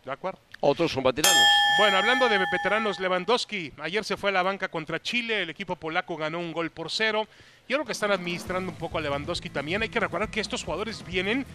de 0.05 0.13
acuerdo. 0.13 0.39
Otros 0.61 0.93
son 0.93 1.03
veteranos. 1.03 1.39
Bueno, 1.79 1.97
hablando 1.97 2.29
de 2.29 2.39
veteranos, 2.39 3.01
Lewandowski 3.01 3.73
ayer 3.83 4.05
se 4.05 4.17
fue 4.17 4.31
a 4.31 4.33
la 4.33 4.43
banca 4.43 4.69
contra 4.69 5.01
Chile, 5.03 5.43
el 5.43 5.51
equipo 5.51 5.77
polaco 5.77 6.17
ganó 6.17 6.39
un 6.39 6.53
gol 6.53 6.71
por 6.71 6.91
cero. 6.91 7.27
Yo 7.69 7.77
creo 7.77 7.87
que 7.87 7.93
están 7.93 8.13
administrando 8.13 8.71
un 8.71 8.77
poco 8.79 8.99
a 8.99 9.01
Lewandowski 9.01 9.51
también. 9.51 9.83
Hay 9.83 9.89
que 9.89 10.01
recordar 10.01 10.31
que 10.31 10.41
estos 10.41 10.63
jugadores 10.65 11.05
vienen 11.05 11.47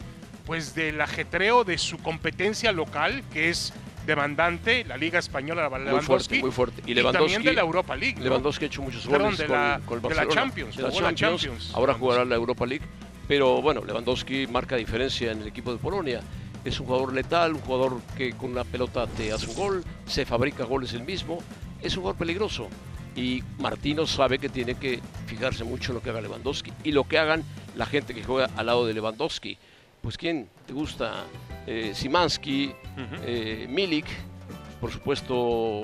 pues 0.46 0.74
del 0.74 1.00
ajetreo 1.00 1.64
de 1.64 1.78
su 1.78 2.00
competencia 2.00 2.72
local, 2.72 3.24
que 3.32 3.50
es 3.50 3.72
demandante, 4.08 4.84
la 4.86 4.98
Liga 4.98 5.20
Española 5.20 5.70
Muy 5.70 5.80
Lewandowski. 5.80 6.06
fuerte, 6.08 6.40
muy 6.42 6.52
fuerte. 6.52 6.82
Y 6.88 6.92
Y 6.92 6.96
también 6.96 7.14
Lewandowski, 7.14 7.44
de 7.44 7.54
la 7.54 7.62
Europa 7.62 7.96
League. 7.96 8.16
¿no? 8.18 8.24
Lewandowski 8.24 8.66
ha 8.66 8.68
hecho 8.68 8.82
muchos 8.82 9.04
Perdón, 9.06 9.22
goles 9.22 9.38
de 9.38 9.46
con, 9.46 9.56
la- 9.56 9.82
con 9.86 9.98
el 9.98 10.10
de 10.10 10.16
la. 10.16 10.28
Champions, 10.28 10.76
de 10.76 10.84
la 10.84 10.90
Champions. 10.92 11.20
Champions. 11.42 11.72
Ahora 11.76 11.94
jugará 11.94 12.26
la 12.26 12.36
Europa 12.36 12.66
League. 12.66 12.86
Pero 13.28 13.62
bueno, 13.62 13.84
Lewandowski 13.86 14.48
marca 14.48 14.76
diferencia 14.76 15.32
en 15.32 15.42
el 15.44 15.48
equipo 15.50 15.72
de 15.72 15.78
Polonia. 15.78 16.22
Es 16.66 16.80
un 16.80 16.88
jugador 16.88 17.14
letal, 17.14 17.54
un 17.54 17.62
jugador 17.62 18.02
que 18.18 18.34
con 18.34 18.52
una 18.52 18.64
pelota 18.64 19.08
te 19.08 19.32
hace 19.32 19.48
un 19.48 19.56
gol, 19.56 19.84
se 20.06 20.26
fabrica 20.26 20.66
goles 20.66 20.94
él 20.94 21.04
mismo. 21.04 21.40
Es 21.82 21.96
un 21.96 22.02
jugador 22.02 22.20
peligroso. 22.20 22.68
Y 23.16 23.44
Martino 23.58 24.06
sabe 24.06 24.40
que 24.40 24.50
tiene 24.50 24.76
que 24.76 25.00
fijarse 25.26 25.64
mucho 25.64 25.92
en 25.92 25.96
lo 25.96 26.02
que 26.02 26.10
haga 26.10 26.22
Lewandowski 26.22 26.72
y 26.84 26.92
lo 26.92 27.06
que 27.06 27.18
hagan 27.18 27.44
la 27.76 27.86
gente 27.86 28.14
que 28.14 28.24
juega 28.24 28.50
al 28.56 28.66
lado 28.66 28.86
de 28.86 28.94
Lewandowski. 28.94 29.58
Pues 30.02 30.18
quién 30.18 30.48
te 30.66 30.74
gusta, 30.74 31.26
eh, 31.68 31.92
Simansky, 31.94 32.72
eh, 33.26 33.68
Milik, 33.70 34.06
por 34.80 34.92
supuesto 34.92 35.82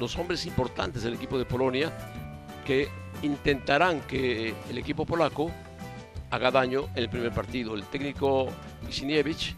los 0.00 0.16
hombres 0.18 0.46
importantes 0.46 1.02
del 1.02 1.14
equipo 1.14 1.38
de 1.38 1.44
Polonia 1.44 1.92
que 2.64 2.88
intentarán 3.22 4.00
que 4.02 4.54
el 4.68 4.78
equipo 4.78 5.04
polaco 5.04 5.50
haga 6.30 6.50
daño 6.50 6.88
en 6.94 7.02
el 7.04 7.10
primer 7.10 7.32
partido. 7.32 7.74
El 7.74 7.84
técnico 7.84 8.48
Isiniewicz 8.88 9.54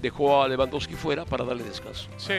dejó 0.00 0.42
a 0.42 0.48
Lewandowski 0.48 0.94
fuera 0.94 1.24
para 1.24 1.44
darle 1.44 1.64
descanso. 1.64 2.08
Sí, 2.16 2.34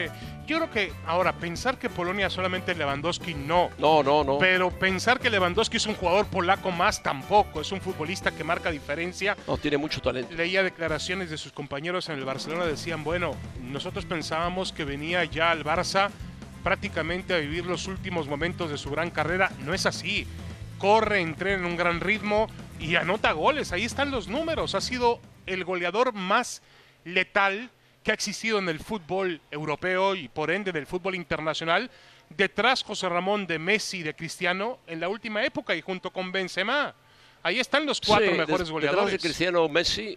yo 0.46 0.56
creo 0.56 0.70
que 0.70 0.92
ahora 1.06 1.32
pensar 1.32 1.78
que 1.78 1.88
Polonia 1.90 2.30
solamente 2.30 2.74
Lewandowski 2.74 3.34
no. 3.34 3.70
No, 3.78 4.02
no, 4.02 4.24
no. 4.24 4.38
Pero 4.38 4.70
pensar 4.70 5.20
que 5.20 5.30
Lewandowski 5.30 5.76
es 5.76 5.86
un 5.86 5.94
jugador 5.94 6.26
polaco 6.26 6.70
más 6.70 7.02
tampoco, 7.02 7.60
es 7.60 7.72
un 7.72 7.80
futbolista 7.80 8.30
que 8.30 8.44
marca 8.44 8.70
diferencia. 8.70 9.36
No, 9.46 9.56
tiene 9.56 9.76
mucho 9.76 10.00
talento. 10.00 10.34
Leía 10.34 10.62
declaraciones 10.62 11.30
de 11.30 11.38
sus 11.38 11.52
compañeros 11.52 12.08
en 12.08 12.18
el 12.18 12.24
Barcelona, 12.24 12.64
decían, 12.64 13.04
bueno, 13.04 13.34
nosotros 13.62 14.04
pensábamos 14.04 14.72
que 14.72 14.84
venía 14.84 15.24
ya 15.24 15.50
al 15.50 15.64
Barça 15.64 16.10
prácticamente 16.62 17.34
a 17.34 17.38
vivir 17.38 17.66
los 17.66 17.86
últimos 17.86 18.28
momentos 18.28 18.70
de 18.70 18.78
su 18.78 18.90
gran 18.90 19.10
carrera. 19.10 19.50
No 19.64 19.74
es 19.74 19.86
así. 19.86 20.26
Corre, 20.78 21.20
entrena 21.20 21.58
en 21.58 21.64
un 21.66 21.76
gran 21.76 22.00
ritmo 22.00 22.48
y 22.78 22.96
anota 22.96 23.32
goles. 23.32 23.72
Ahí 23.72 23.84
están 23.84 24.10
los 24.10 24.28
números. 24.28 24.74
Ha 24.74 24.80
sido 24.80 25.20
el 25.46 25.64
goleador 25.64 26.12
más 26.12 26.62
letal 27.04 27.70
que 28.02 28.10
ha 28.10 28.14
existido 28.14 28.58
en 28.58 28.68
el 28.68 28.78
fútbol 28.80 29.40
europeo 29.50 30.14
y 30.14 30.28
por 30.28 30.50
ende 30.50 30.72
del 30.72 30.86
fútbol 30.86 31.14
internacional. 31.14 31.90
Detrás 32.30 32.82
José 32.82 33.08
Ramón 33.08 33.46
de 33.46 33.58
Messi 33.58 33.98
y 33.98 34.02
de 34.02 34.14
Cristiano 34.14 34.78
en 34.86 35.00
la 35.00 35.08
última 35.08 35.44
época 35.44 35.74
y 35.74 35.80
junto 35.82 36.10
con 36.10 36.30
Benzema. 36.32 36.94
Ahí 37.42 37.58
están 37.58 37.84
los 37.86 38.00
cuatro 38.00 38.26
Sí, 38.26 38.32
mejores 38.32 38.48
des- 38.48 38.58
detrás 38.58 38.70
goleadores. 38.70 39.12
de 39.12 39.18
Cristiano, 39.18 39.68
Messi, 39.68 40.16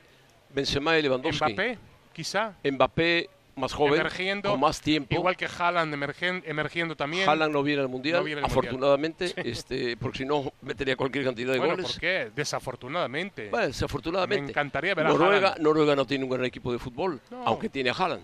Benzema 0.49 0.97
y 0.97 1.01
Lewandowski. 1.01 1.43
Mbappé, 1.53 1.77
quizá. 2.13 2.53
Mbappé 2.63 3.29
más 3.55 3.73
joven, 3.73 3.99
emergiendo, 3.99 4.49
con 4.51 4.59
más 4.59 4.81
tiempo. 4.81 5.13
Igual 5.13 5.37
que 5.37 5.45
Haaland 5.45 5.93
emergen- 5.93 6.41
emergiendo 6.45 6.95
también. 6.95 7.27
Haaland 7.29 7.53
no 7.53 7.61
viene 7.63 7.81
al 7.81 7.87
mundial, 7.89 8.17
No 8.19 8.23
viene 8.23 8.41
al 8.41 8.47
Mundial. 8.49 8.65
afortunadamente, 8.65 9.33
este, 9.37 9.95
porque 9.97 10.19
si 10.19 10.25
no 10.25 10.51
metería 10.61 10.95
cualquier 10.95 11.25
cantidad 11.25 11.53
de 11.53 11.59
bueno, 11.59 11.75
goles. 11.75 11.91
¿por 11.91 12.01
qué? 12.01 12.31
Desafortunadamente. 12.35 13.49
Bueno, 13.49 13.67
desafortunadamente. 13.67 14.43
Me 14.45 14.49
encantaría 14.49 14.95
ver 14.95 15.05
a 15.05 15.09
Noruega, 15.09 15.35
Haaland. 15.49 15.61
Noruega 15.61 15.95
no 15.95 16.05
tiene 16.05 16.23
un 16.23 16.29
gran 16.31 16.45
equipo 16.45 16.71
de 16.71 16.79
fútbol, 16.79 17.21
No. 17.29 17.43
aunque 17.45 17.69
tiene 17.69 17.89
a 17.89 17.93
Haaland. 17.93 18.23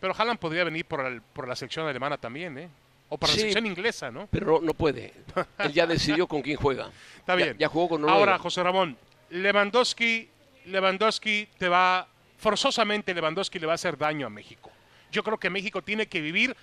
Pero 0.00 0.14
Haaland 0.16 0.38
podría 0.38 0.64
venir 0.64 0.84
por, 0.84 1.04
el- 1.06 1.22
por 1.22 1.48
la 1.48 1.56
sección 1.56 1.86
alemana 1.88 2.18
también, 2.18 2.58
¿eh? 2.58 2.68
O 3.08 3.16
para 3.16 3.32
Sí. 3.32 3.38
la 3.38 3.42
sección 3.44 3.64
inglesa, 3.66 4.10
¿no? 4.10 4.28
Pero 4.30 4.60
no, 4.62 4.74
puede. 4.74 5.14
Él 5.60 5.72
ya 5.72 5.86
decidió 5.86 6.26
con 6.26 6.42
quién 6.42 6.56
juega. 6.58 6.90
Está 7.16 7.36
Ya- 7.38 7.44
bien. 7.44 7.56
Ya, 7.58 7.68
jugó 7.68 7.88
con 7.88 8.02
Noruega. 8.02 8.20
Ahora, 8.20 8.38
José 8.38 8.62
Ramón, 8.62 8.98
Lewandowski, 9.30 10.28
Lewandowski 10.66 11.48
te 11.58 11.68
va, 11.68 12.06
forzosamente 12.38 13.12
Lewandowski 13.12 13.58
le 13.58 13.66
va 13.66 13.72
a 13.72 13.74
hacer 13.74 13.98
daño 13.98 14.26
a 14.26 14.30
México. 14.30 14.70
Yo 15.10 15.22
creo 15.22 15.38
que 15.38 15.50
México 15.50 15.82
tiene 15.82 16.06
que 16.06 16.20
vivir 16.20 16.56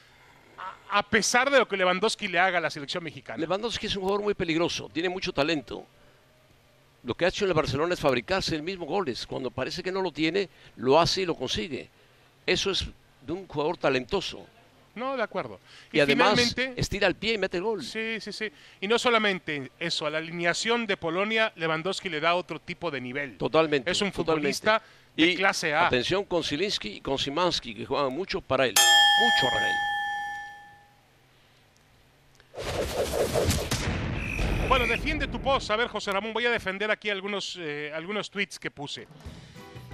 a, 0.90 1.04
pesar 1.04 1.50
de 1.50 1.60
lo 1.60 1.68
que 1.68 1.78
Lewandowski 1.78 2.28
le 2.28 2.40
haga 2.40 2.60
a 2.60 2.62
la 2.62 2.70
selección 2.70 3.04
mexicana. 3.04 3.38
Lewandowski 3.40 3.88
es 3.88 3.96
un 3.96 4.04
jugador 4.04 4.24
muy 4.24 4.34
peligroso, 4.34 4.90
tiene 4.92 5.10
mucho 5.10 5.34
talento. 5.34 5.86
Lo 7.04 7.14
que 7.14 7.26
ha 7.26 7.28
hecho 7.28 7.46
en 7.46 7.50
el 7.50 7.56
Barcelona 7.56 7.94
es 7.94 8.00
fabricarse 8.00 8.56
el 8.56 8.64
mismo 8.64 8.86
goles. 8.86 9.28
Cuando 9.28 9.52
parece 9.52 9.84
que 9.84 9.92
no 9.92 10.02
lo 10.02 10.12
tiene, 10.12 10.50
lo 10.78 11.00
hace 11.00 11.22
y 11.22 11.26
lo 11.26 11.36
consigue. 11.36 11.90
Eso 12.48 12.72
es 12.72 12.86
de 13.26 13.34
un 13.34 13.48
jugador 13.48 13.78
talentoso. 13.78 14.46
No, 14.96 15.18
de 15.18 15.24
acuerdo. 15.24 15.60
Y, 15.92 16.00
además 16.00 16.32
finalmente, 16.32 16.74
estira 16.80 17.08
el 17.08 17.16
pie 17.16 17.34
y 17.34 17.38
mete 17.38 17.58
el 17.58 17.64
gol. 17.64 17.84
Sí, 17.84 18.20
sí, 18.22 18.32
sí. 18.32 18.50
Y 18.80 18.88
no 18.88 18.98
solamente 18.98 19.72
eso, 19.78 20.06
a 20.06 20.10
la 20.10 20.20
alineación 20.20 20.88
de 20.88 20.96
Polonia, 20.96 21.52
Lewandowski 21.58 22.10
le 22.10 22.22
da 22.22 22.34
otro 22.34 22.60
tipo 22.60 22.90
de 22.90 23.02
nivel. 23.02 23.38
Totalmente. 23.38 23.92
Es 23.92 24.02
un 24.02 24.14
futbolista 24.14 24.82
Y 25.18 25.36
clase 25.36 25.74
A. 25.74 25.88
atención 25.88 26.26
con 26.26 26.44
Zielinski 26.44 26.98
y 26.98 27.02
con 27.02 27.18
Simansky, 27.18 27.74
que 27.74 27.86
juegan 27.86 28.12
mucho 28.12 28.42
para 28.42 28.66
él. 28.66 28.74
Mucho 29.22 29.48
para 29.54 29.68
él. 29.68 29.76
Bueno, 34.68 34.88
defiende 34.88 35.28
tu 35.28 35.40
post. 35.40 35.72
A 35.72 35.76
ver, 35.76 35.88
José 35.88 36.12
Ramón, 36.12 36.34
voy 36.34 36.46
a 36.46 36.50
defender 36.50 36.92
aquí 36.92 37.10
algunos, 37.10 37.58
eh, 37.60 37.92
algunos 37.94 38.30
tweets 38.30 38.60
que 38.60 38.72
puse. 38.72 39.08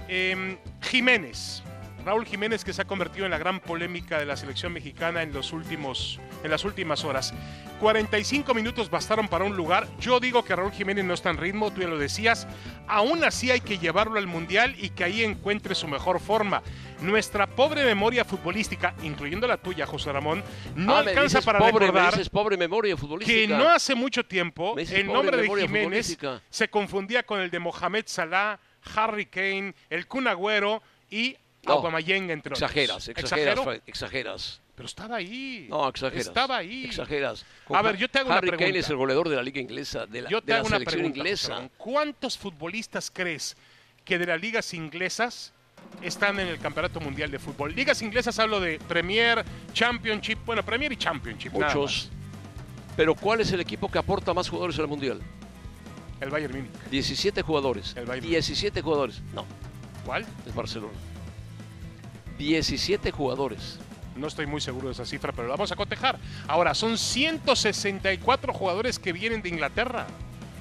Em, 0.08 0.56
Jiménez. 0.80 1.62
Raúl 2.04 2.26
Jiménez 2.26 2.64
que 2.64 2.72
se 2.72 2.82
ha 2.82 2.84
convertido 2.84 3.24
en 3.26 3.30
la 3.30 3.38
gran 3.38 3.60
polémica 3.60 4.18
de 4.18 4.26
la 4.26 4.36
selección 4.36 4.72
mexicana 4.72 5.22
en, 5.22 5.32
los 5.32 5.52
últimos, 5.52 6.20
en 6.42 6.50
las 6.50 6.64
últimas 6.64 7.04
horas. 7.04 7.32
45 7.80 8.54
minutos 8.54 8.90
bastaron 8.90 9.28
para 9.28 9.44
un 9.44 9.56
lugar. 9.56 9.88
Yo 10.00 10.20
digo 10.20 10.44
que 10.44 10.54
Raúl 10.54 10.72
Jiménez 10.72 11.04
no 11.04 11.14
está 11.14 11.30
en 11.30 11.36
ritmo, 11.36 11.72
tú 11.72 11.80
ya 11.80 11.88
lo 11.88 11.98
decías. 11.98 12.46
Aún 12.86 13.24
así 13.24 13.50
hay 13.50 13.60
que 13.60 13.78
llevarlo 13.78 14.18
al 14.18 14.26
Mundial 14.26 14.74
y 14.78 14.90
que 14.90 15.04
ahí 15.04 15.24
encuentre 15.24 15.74
su 15.74 15.88
mejor 15.88 16.20
forma. 16.20 16.62
Nuestra 17.00 17.46
pobre 17.48 17.84
memoria 17.84 18.24
futbolística, 18.24 18.94
incluyendo 19.02 19.46
la 19.46 19.56
tuya, 19.56 19.86
José 19.86 20.12
Ramón, 20.12 20.44
no 20.76 20.94
Ah, 20.94 21.00
alcanza 21.00 21.40
para 21.42 21.58
pobre, 21.58 21.86
recordar 21.86 22.16
Me 22.16 22.24
pobre 22.26 22.56
memoria 22.56 22.94
que 22.94 23.00
futbolística. 23.00 23.58
no 23.58 23.68
hace 23.68 23.94
mucho 23.94 24.24
tiempo 24.24 24.76
el 24.78 25.06
nombre 25.06 25.36
de 25.36 25.48
Jiménez 25.48 26.18
se 26.50 26.68
confundía 26.68 27.24
con 27.24 27.40
el 27.40 27.50
de 27.50 27.58
Mohamed 27.58 28.04
Salah, 28.06 28.60
Harry 28.94 29.26
Kane, 29.26 29.74
el 29.90 30.06
Kun 30.06 30.28
Agüero 30.28 30.82
y 31.10 31.36
No, 31.64 31.76
otros. 31.76 32.60
Exageras, 32.60 33.08
exageras, 33.08 33.58
exageras. 33.86 34.60
Pero 34.74 34.86
estaba 34.86 35.16
ahí. 35.16 35.66
No, 35.70 35.88
exageras. 35.88 36.26
Estaba 36.26 36.56
ahí. 36.56 36.86
Exageras. 36.86 37.44
A 37.68 37.82
ver, 37.82 37.96
yo 37.96 38.08
te 38.08 38.18
hago 38.18 38.28
una 38.30 38.38
Harry 38.38 38.48
Kane 38.48 38.56
pregunta. 38.58 38.78
es 38.80 38.90
el 38.90 38.96
goleador 38.96 39.28
de 39.28 39.36
la 39.36 39.42
liga 39.42 39.60
inglesa, 39.60 40.06
de 40.06 40.22
la, 40.22 40.30
Yo 40.30 40.40
te 40.40 40.46
de 40.46 40.52
la 40.52 40.58
hago 40.58 40.66
una 40.68 40.80
pregunta. 40.80 41.18
Inglesa. 41.18 41.70
¿Cuántos 41.76 42.36
futbolistas 42.36 43.12
crees 43.14 43.56
que 44.04 44.18
de 44.18 44.26
las 44.26 44.40
ligas 44.40 44.74
inglesas 44.74 45.52
están 46.02 46.40
en 46.40 46.48
el 46.48 46.58
Campeonato 46.58 46.98
Mundial 46.98 47.30
de 47.30 47.38
Fútbol? 47.38 47.74
Ligas 47.76 48.02
inglesas 48.02 48.38
hablo 48.40 48.58
de 48.58 48.80
Premier, 48.88 49.44
Championship, 49.72 50.38
bueno, 50.44 50.64
Premier 50.64 50.90
y 50.92 50.96
Championship. 50.96 51.52
Muchos. 51.52 52.10
Pero 52.96 53.14
¿cuál 53.14 53.40
es 53.40 53.52
el 53.52 53.60
equipo 53.60 53.88
que 53.88 53.98
aporta 53.98 54.34
más 54.34 54.48
jugadores 54.48 54.76
al 54.80 54.88
Mundial? 54.88 55.20
El 56.20 56.30
Bayern 56.30 56.56
Múnich. 56.56 56.72
17 56.90 57.42
jugadores. 57.42 57.94
El 57.96 58.06
Bayern. 58.06 58.26
17 58.28 58.82
jugadores. 58.82 59.22
No, 59.32 59.46
¿Cuál? 60.04 60.26
es 60.46 60.54
Barcelona. 60.54 60.92
17 62.42 63.10
jugadores. 63.12 63.78
No 64.16 64.26
estoy 64.26 64.46
muy 64.46 64.60
seguro 64.60 64.88
de 64.88 64.92
esa 64.94 65.06
cifra, 65.06 65.32
pero 65.32 65.48
lo 65.48 65.54
vamos 65.54 65.72
a 65.72 65.76
cotejar. 65.76 66.18
Ahora, 66.46 66.74
son 66.74 66.98
164 66.98 68.52
jugadores 68.52 68.98
que 68.98 69.12
vienen 69.12 69.42
de 69.42 69.48
Inglaterra 69.48 70.06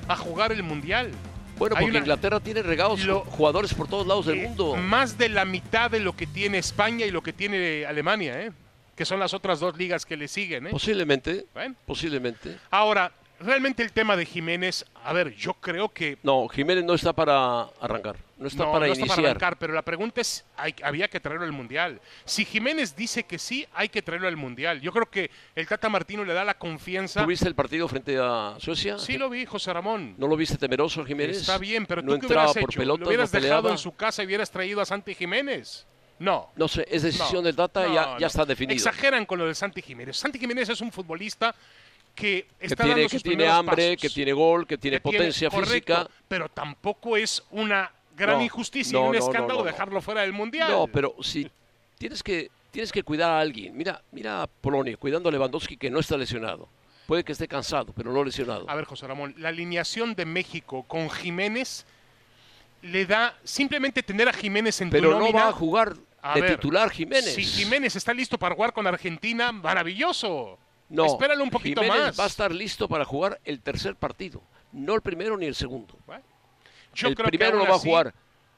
a 0.07 0.15
jugar 0.15 0.51
el 0.51 0.63
Mundial. 0.63 1.11
Bueno, 1.57 1.75
Hay 1.75 1.83
porque 1.83 1.91
una- 1.97 1.99
Inglaterra 1.99 2.39
tiene 2.39 2.63
regados 2.63 3.03
Lo- 3.03 3.21
jugadores 3.21 3.73
por 3.73 3.87
todos 3.87 4.07
lados 4.07 4.25
del 4.25 4.39
Eh, 4.39 4.47
mundo. 4.47 4.75
Más 4.77 5.17
de 5.17 5.29
la 5.29 5.45
mitad 5.45 5.91
de 5.91 5.99
lo 5.99 6.15
que 6.15 6.25
tiene 6.27 6.57
España 6.57 7.05
y 7.05 7.11
lo 7.11 7.21
que 7.21 7.33
tiene 7.33 7.85
Alemania, 7.85 8.41
¿eh? 8.41 8.51
que 8.95 9.05
son 9.05 9.19
las 9.19 9.33
otras 9.33 9.59
dos 9.59 9.77
ligas 9.77 10.05
que 10.05 10.15
le 10.17 10.27
siguen. 10.27 10.67
¿eh? 10.67 10.69
Posiblemente, 10.71 11.45
Bueno. 11.53 11.75
posiblemente. 11.85 12.57
Ahora, 12.69 13.11
realmente 13.41 13.83
el 13.83 13.91
tema 13.91 14.15
de 14.15 14.25
Jiménez, 14.25 14.85
a 15.03 15.13
ver, 15.13 15.33
yo 15.35 15.53
creo 15.55 15.89
que 15.89 16.17
No, 16.23 16.47
Jiménez 16.47 16.83
no 16.83 16.93
está 16.93 17.13
para 17.13 17.63
arrancar, 17.81 18.15
no 18.37 18.47
está 18.47 18.63
no, 18.65 18.71
para 18.71 18.85
no 18.87 18.91
está 18.93 18.99
iniciar. 19.05 19.15
para 19.17 19.29
arrancar, 19.31 19.57
pero 19.57 19.73
la 19.73 19.81
pregunta 19.81 20.21
es, 20.21 20.45
hay- 20.57 20.75
había 20.83 21.07
que 21.07 21.19
traerlo 21.19 21.45
al 21.45 21.51
Mundial. 21.51 21.99
Si 22.25 22.45
Jiménez 22.45 22.95
dice 22.95 23.23
que 23.23 23.37
sí, 23.39 23.65
hay 23.73 23.89
que 23.89 24.01
traerlo 24.01 24.27
al 24.27 24.37
Mundial. 24.37 24.79
Yo 24.81 24.91
creo 24.91 25.09
que 25.09 25.29
el 25.55 25.67
Tata 25.67 25.89
Martino 25.89 26.23
le 26.23 26.33
da 26.33 26.43
la 26.45 26.53
confianza. 26.57 27.23
¿Tuviste 27.23 27.47
el 27.47 27.55
partido 27.55 27.87
frente 27.87 28.17
a 28.19 28.55
Suecia? 28.59 28.97
Sí 28.99 29.17
lo 29.17 29.29
vi, 29.29 29.45
José 29.45 29.73
Ramón. 29.73 30.15
¿No 30.17 30.27
lo 30.27 30.35
viste 30.37 30.57
temeroso 30.57 31.03
Jiménez? 31.05 31.37
Está 31.37 31.57
bien, 31.57 31.85
pero 31.85 32.01
no 32.01 32.13
tú 32.13 32.19
qué 32.21 32.25
hubieras 32.27 32.53
por 32.53 32.63
hecho? 32.69 32.79
pelotas, 32.79 32.99
¿Lo 33.01 33.07
hubieras 33.07 33.33
no 33.33 33.39
dejado 33.39 33.61
peleaba? 33.61 33.71
en 33.71 33.77
su 33.77 33.95
casa 33.95 34.23
y 34.23 34.25
hubieras 34.27 34.51
traído 34.51 34.81
a 34.81 34.85
Santi 34.85 35.15
Jiménez? 35.15 35.85
No. 36.19 36.51
No 36.55 36.67
sé, 36.67 36.85
es 36.87 37.01
decisión 37.01 37.37
No, 37.37 37.41
del 37.41 37.55
Tata, 37.55 37.87
no, 37.87 37.93
ya, 37.95 38.05
no. 38.05 38.19
ya 38.19 38.27
está 38.27 38.45
definido. 38.45 38.75
Exageran 38.75 39.25
con 39.25 39.39
lo 39.39 39.47
de 39.47 39.55
Santi 39.55 39.81
Jiménez. 39.81 40.17
Santi 40.17 40.37
Jiménez 40.37 40.69
es 40.69 40.79
un 40.79 40.91
futbolista 40.91 41.55
que 42.15 42.47
tiene, 42.59 42.75
dando 42.75 42.95
que 42.95 43.09
sus 43.09 43.23
tiene 43.23 43.35
primeros 43.37 43.53
hambre, 43.55 43.75
pasos. 43.95 44.01
que 44.01 44.09
tiene 44.09 44.33
gol, 44.33 44.67
que 44.67 44.77
tiene 44.77 44.97
Que 44.97 45.03
tiene- 45.03 45.17
potencia 45.17 45.49
correcto, 45.49 45.71
física. 45.73 46.07
Pero 46.27 46.49
tampoco 46.49 47.17
es 47.17 47.43
una 47.51 47.91
gran 48.15 48.37
No, 48.37 48.43
injusticia 48.43 48.97
no, 48.99 49.05
y 49.05 49.07
un 49.09 49.15
no, 49.15 49.19
escándalo 49.27 49.63
dejarlo 49.63 50.01
fuera 50.01 50.21
del 50.21 50.33
Mundial. 50.33 50.69
No, 50.71 50.87
pero 50.87 51.15
si 51.21 51.49
tienes 51.97 52.21
que, 52.21 52.49
tienes 52.71 52.91
que 52.91 53.03
cuidar 53.03 53.31
a 53.31 53.39
alguien. 53.39 53.75
Mira, 53.75 54.01
mira 54.11 54.43
a 54.43 54.47
Polonia, 54.47 54.95
cuidando 54.97 55.29
a 55.29 55.31
Lewandowski 55.31 55.77
que 55.77 55.89
no 55.89 55.99
está 55.99 56.17
lesionado. 56.17 56.67
Puede 57.07 57.23
que 57.23 57.31
esté 57.31 57.47
cansado, 57.47 57.91
pero 57.95 58.11
no 58.13 58.23
lesionado. 58.23 58.69
A 58.69 58.75
ver, 58.75 58.85
José 58.85 59.07
Ramón, 59.07 59.33
la 59.37 59.49
alineación 59.49 60.13
de 60.15 60.25
México 60.25 60.83
con 60.83 61.09
Jiménez 61.09 61.85
le 62.83 63.05
da 63.05 63.35
simplemente 63.43 64.01
tener 64.03 64.27
a 64.29 64.33
Jiménez 64.33 64.79
en 64.81 64.89
tu 64.89 64.93
pero 64.93 65.19
no 65.19 65.31
va 65.31 65.49
a 65.49 65.51
jugar 65.51 65.93
A 66.21 66.35
de 66.35 66.41
ver, 66.41 66.55
titular 66.55 66.89
Jiménez. 66.89 67.33
Si 67.35 67.43
Jiménez 67.43 67.95
está 67.95 68.13
listo 68.13 68.37
para 68.37 68.55
jugar 68.55 68.73
con 68.73 68.87
Argentina, 68.87 69.51
maravilloso. 69.51 70.57
No, 70.91 71.05
Espéralo 71.05 71.43
un 71.43 71.49
poquito 71.49 71.81
Jiménez 71.81 72.03
más. 72.07 72.19
va 72.19 72.23
a 72.25 72.27
estar 72.27 72.51
listo 72.53 72.87
para 72.87 73.05
jugar 73.05 73.39
el 73.43 73.61
tercer 73.61 73.95
partido, 73.95 74.41
no 74.71 74.93
el 74.95 75.01
primero 75.01 75.37
ni 75.37 75.45
el 75.45 75.55
segundo. 75.55 75.95
Bueno, 76.05 76.23
Yo 76.93 77.07
el 77.07 77.15
creo 77.15 77.25
que 77.25 77.37
primero 77.37 77.57
aún 77.57 77.65
lo 77.65 77.71
va 77.71 77.77
a 77.77 77.79
jugar. 77.79 78.13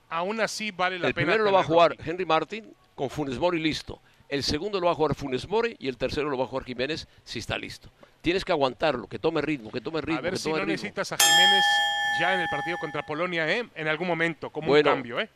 Aún 0.09 0.41
así 0.41 0.71
vale 0.71 0.99
la 0.99 1.07
El 1.07 1.13
pena. 1.13 1.25
primero 1.27 1.43
lo 1.43 1.51
va 1.51 1.61
a 1.61 1.63
jugar 1.63 1.95
Henry 2.05 2.25
Martin 2.25 2.73
con 2.95 3.09
Funes 3.09 3.39
Mori 3.39 3.59
listo. 3.59 3.99
El 4.29 4.43
segundo 4.43 4.79
lo 4.79 4.85
va 4.87 4.91
a 4.93 4.95
jugar 4.95 5.15
Funes 5.15 5.47
Mori 5.47 5.75
y 5.79 5.87
el 5.87 5.97
tercero 5.97 6.29
lo 6.29 6.37
va 6.37 6.45
a 6.45 6.47
jugar 6.47 6.65
Jiménez 6.65 7.07
si 7.23 7.39
está 7.39 7.57
listo. 7.57 7.89
Tienes 8.21 8.45
que 8.45 8.51
aguantarlo, 8.51 9.07
que 9.07 9.19
tome 9.19 9.41
ritmo, 9.41 9.71
que 9.71 9.81
tome 9.81 10.01
ritmo, 10.01 10.19
A 10.19 10.21
ver 10.21 10.33
que 10.33 10.39
si 10.39 10.49
no 10.49 10.55
ritmo. 10.57 10.67
necesitas 10.71 11.11
a 11.11 11.17
Jiménez 11.17 11.63
ya 12.21 12.33
en 12.35 12.39
el 12.41 12.47
partido 12.49 12.77
contra 12.79 13.03
Polonia, 13.03 13.49
¿eh? 13.51 13.67
En 13.75 13.87
algún 13.87 14.07
momento, 14.07 14.49
como 14.51 14.67
Bueno, 14.67 14.89
un 14.91 14.95
cambio, 14.97 15.19
¿eh? 15.19 15.29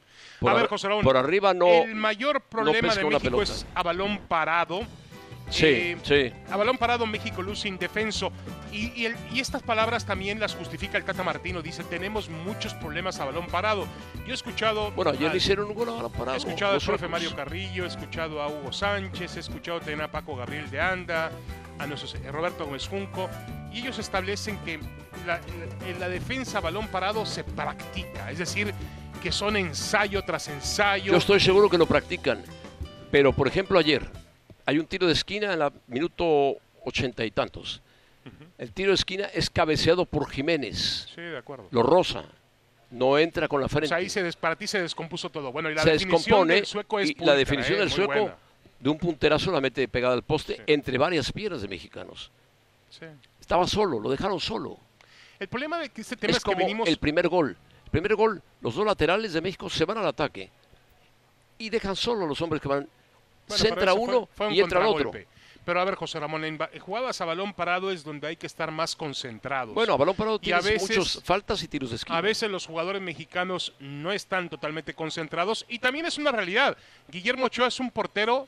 A 0.46 0.54
ver, 0.54 0.68
José 0.68 0.88
Raúl, 0.88 1.04
por 1.04 1.18
arriba 1.18 1.54
no. 1.54 1.68
el 1.68 1.96
mayor 1.96 2.42
problema 2.42 2.80
pesca 2.90 3.02
de 3.04 3.10
México 3.10 3.42
es 3.42 3.66
a 3.74 3.82
balón 3.84 4.20
parado. 4.28 4.82
Sí, 5.50 5.66
Eh, 5.66 5.98
sí. 6.04 6.34
A 6.52 6.58
balón 6.58 6.78
parado 6.78 7.06
México 7.06 7.42
luce 7.42 7.68
indefenso. 7.70 8.32
Y, 8.72 8.92
y 9.02 9.06
el- 9.06 9.16
y 9.32 9.40
estas 9.40 9.64
palabras 9.64 10.06
también 10.06 10.40
las 10.40 10.54
justifica 10.56 10.98
el 10.98 11.06
Tata 11.06 11.24
Martino. 11.24 11.62
Dice, 11.62 11.84
tenemos 11.86 12.30
muchos 12.30 12.74
problemas 12.74 13.20
a 13.20 13.26
balón 13.26 13.48
parado. 13.48 13.88
Yo 14.26 14.32
he 14.32 14.34
escuchado... 14.34 14.92
Bueno, 14.92 15.12
ayer 15.12 15.32
le 15.32 15.38
hicieron 15.38 15.68
un 15.68 15.74
gol 15.74 15.90
ahora 15.90 16.08
He 16.14 16.18
parado. 16.18 16.38
escuchado 16.38 16.74
al 16.74 16.82
profe. 16.82 17.08
Mario 17.08 17.34
Carrillo, 17.36 17.86
he 17.86 17.88
escuchado 17.88 18.42
a 18.42 18.48
Hugo 18.50 18.74
Sánchez, 18.74 19.38
he 19.38 19.40
escuchado 19.40 19.80
también 19.80 20.02
a 20.02 20.12
Paco 20.12 20.36
Gabriel 20.36 20.70
de 20.70 20.82
Anda, 20.82 21.32
a 21.80 21.86
nuestro, 21.88 22.20
eh, 22.20 22.30
Roberto 22.32 22.66
Gómez 22.66 22.88
Junco, 22.88 23.30
y 23.72 23.80
ellos 23.80 24.00
establecen 24.00 24.58
que 24.66 24.80
la, 25.26 25.40
la- 25.40 25.88
en 25.90 26.00
la 26.00 26.10
defensa 26.10 26.58
a 26.58 26.62
balón 26.62 26.88
parado 26.90 27.26
se 27.26 27.44
practica, 27.46 28.30
es 28.32 28.38
decir, 28.40 28.74
que 29.24 29.32
son 29.32 29.56
ensayo 29.56 30.22
tras 30.24 30.50
ensayo. 30.50 31.12
Yo 31.14 31.18
estoy 31.18 31.40
seguro 31.40 31.70
que 31.70 31.78
lo 31.78 31.86
practican. 31.86 32.44
Pero, 33.12 33.32
por 33.32 33.48
ejemplo, 33.48 33.80
ayer 33.80 34.06
hay 34.68 34.78
un 34.78 34.86
tiro 34.86 35.08
de 35.08 35.14
esquina 35.14 35.54
en 35.54 35.60
la 35.60 35.72
minuto 35.88 36.58
ochenta 36.86 37.26
y 37.26 37.32
tantos. 37.32 37.82
El 38.58 38.74
tiro 38.74 38.90
de 38.90 38.96
esquina 38.96 39.26
es 39.34 39.50
cabeceado 39.50 40.06
por 40.06 40.30
Jiménez. 40.30 41.08
Sí, 41.16 41.22
de 41.22 41.38
acuerdo. 41.38 41.68
Lo 41.72 41.82
rosa. 41.82 42.26
No 42.92 43.18
entra 43.18 43.48
con 43.48 43.62
la 43.62 43.68
O 43.68 43.70
frente. 43.70 43.88
sea, 43.88 43.98
ahí 43.98 44.10
se 44.10 44.30
para 44.34 44.56
ti 44.56 44.68
se 44.68 44.82
descompuso 44.82 45.30
todo. 45.30 45.52
Bueno, 45.52 45.70
y 45.70 45.76
la 45.76 45.84
se 45.84 45.92
definición 45.92 46.18
descompone 46.20 46.54
del 46.56 46.66
sueco 46.66 47.00
es 47.00 47.10
y 47.12 47.16
la 47.16 47.36
definición 47.36 47.78
¿eh? 47.78 47.80
del 47.80 47.92
sueco 47.92 48.14
buena. 48.14 48.36
de 48.80 48.90
un 48.90 48.98
punterazo 48.98 49.52
la 49.52 49.62
mete 49.62 49.88
pegada 49.88 50.14
al 50.14 50.24
poste 50.24 50.56
Sí. 50.58 50.62
entre 50.68 50.98
varias 50.98 51.32
piernas 51.32 51.62
de 51.62 51.68
mexicanos. 51.70 52.32
Sí. 52.90 53.06
Estaba 53.40 53.68
solo, 53.68 54.00
lo 54.00 54.10
dejaron 54.10 54.40
solo. 54.40 54.78
El 55.40 55.48
problema 55.48 55.80
de 55.80 55.90
que 55.90 56.02
este 56.02 56.16
tema 56.18 56.32
es, 56.32 56.38
es 56.38 56.44
que 56.44 56.56
venimos... 56.56 56.88
el 56.90 56.98
primer 56.98 57.28
gol. 57.30 57.56
El 57.86 57.92
primer 57.92 58.16
gol, 58.16 58.42
los 58.62 58.76
dos 58.76 58.86
laterales 58.86 59.32
de 59.34 59.40
México 59.42 59.70
se 59.70 59.86
van 59.86 59.98
al 59.98 60.08
ataque 60.08 60.50
y 61.58 61.70
dejan 61.70 61.96
solo 61.96 62.26
a 62.26 62.28
los 62.28 62.42
hombres 62.42 62.62
que 62.62 62.68
van. 62.68 62.88
Bueno, 63.48 63.64
ese 63.64 63.74
fue- 63.76 63.94
uno 63.94 64.30
fue 64.36 64.48
un 64.48 64.54
y 64.54 64.60
entra 64.60 64.80
el 64.82 64.86
otro. 64.88 65.12
Pero 65.66 65.82
a 65.82 65.84
ver, 65.84 65.96
José 65.96 66.18
Ramón, 66.20 66.46
en 66.46 66.58
jugadas 66.80 67.20
a 67.20 67.26
balón 67.26 67.54
parado 67.54 67.92
es 67.92 68.02
donde 68.02 68.26
hay 68.28 68.38
que 68.38 68.48
estar 68.48 68.72
más 68.72 68.96
concentrados. 68.96 69.74
Bueno, 69.76 69.94
a 69.94 69.98
balón 69.98 70.16
parado 70.16 70.40
Y 70.42 70.52
a 70.54 70.60
tienes 70.60 70.64
veces- 70.82 70.98
muchos 70.98 71.22
faltas 71.26 71.62
y 71.62 71.68
tiros 71.68 71.90
de 71.90 71.98
esquina. 71.98 72.18
A 72.18 72.22
veces 72.22 72.50
los 72.50 72.66
jugadores 72.66 73.02
mexicanos 73.02 73.74
no 73.80 74.14
están 74.14 74.48
totalmente 74.50 74.94
concentrados 74.94 75.66
y 75.68 75.80
también 75.80 76.06
es 76.06 76.18
una 76.18 76.32
realidad. 76.32 76.78
Guillermo 77.10 77.48
Ochoa 77.48 77.68
es 77.68 77.82
un 77.82 77.92
portero 77.92 78.48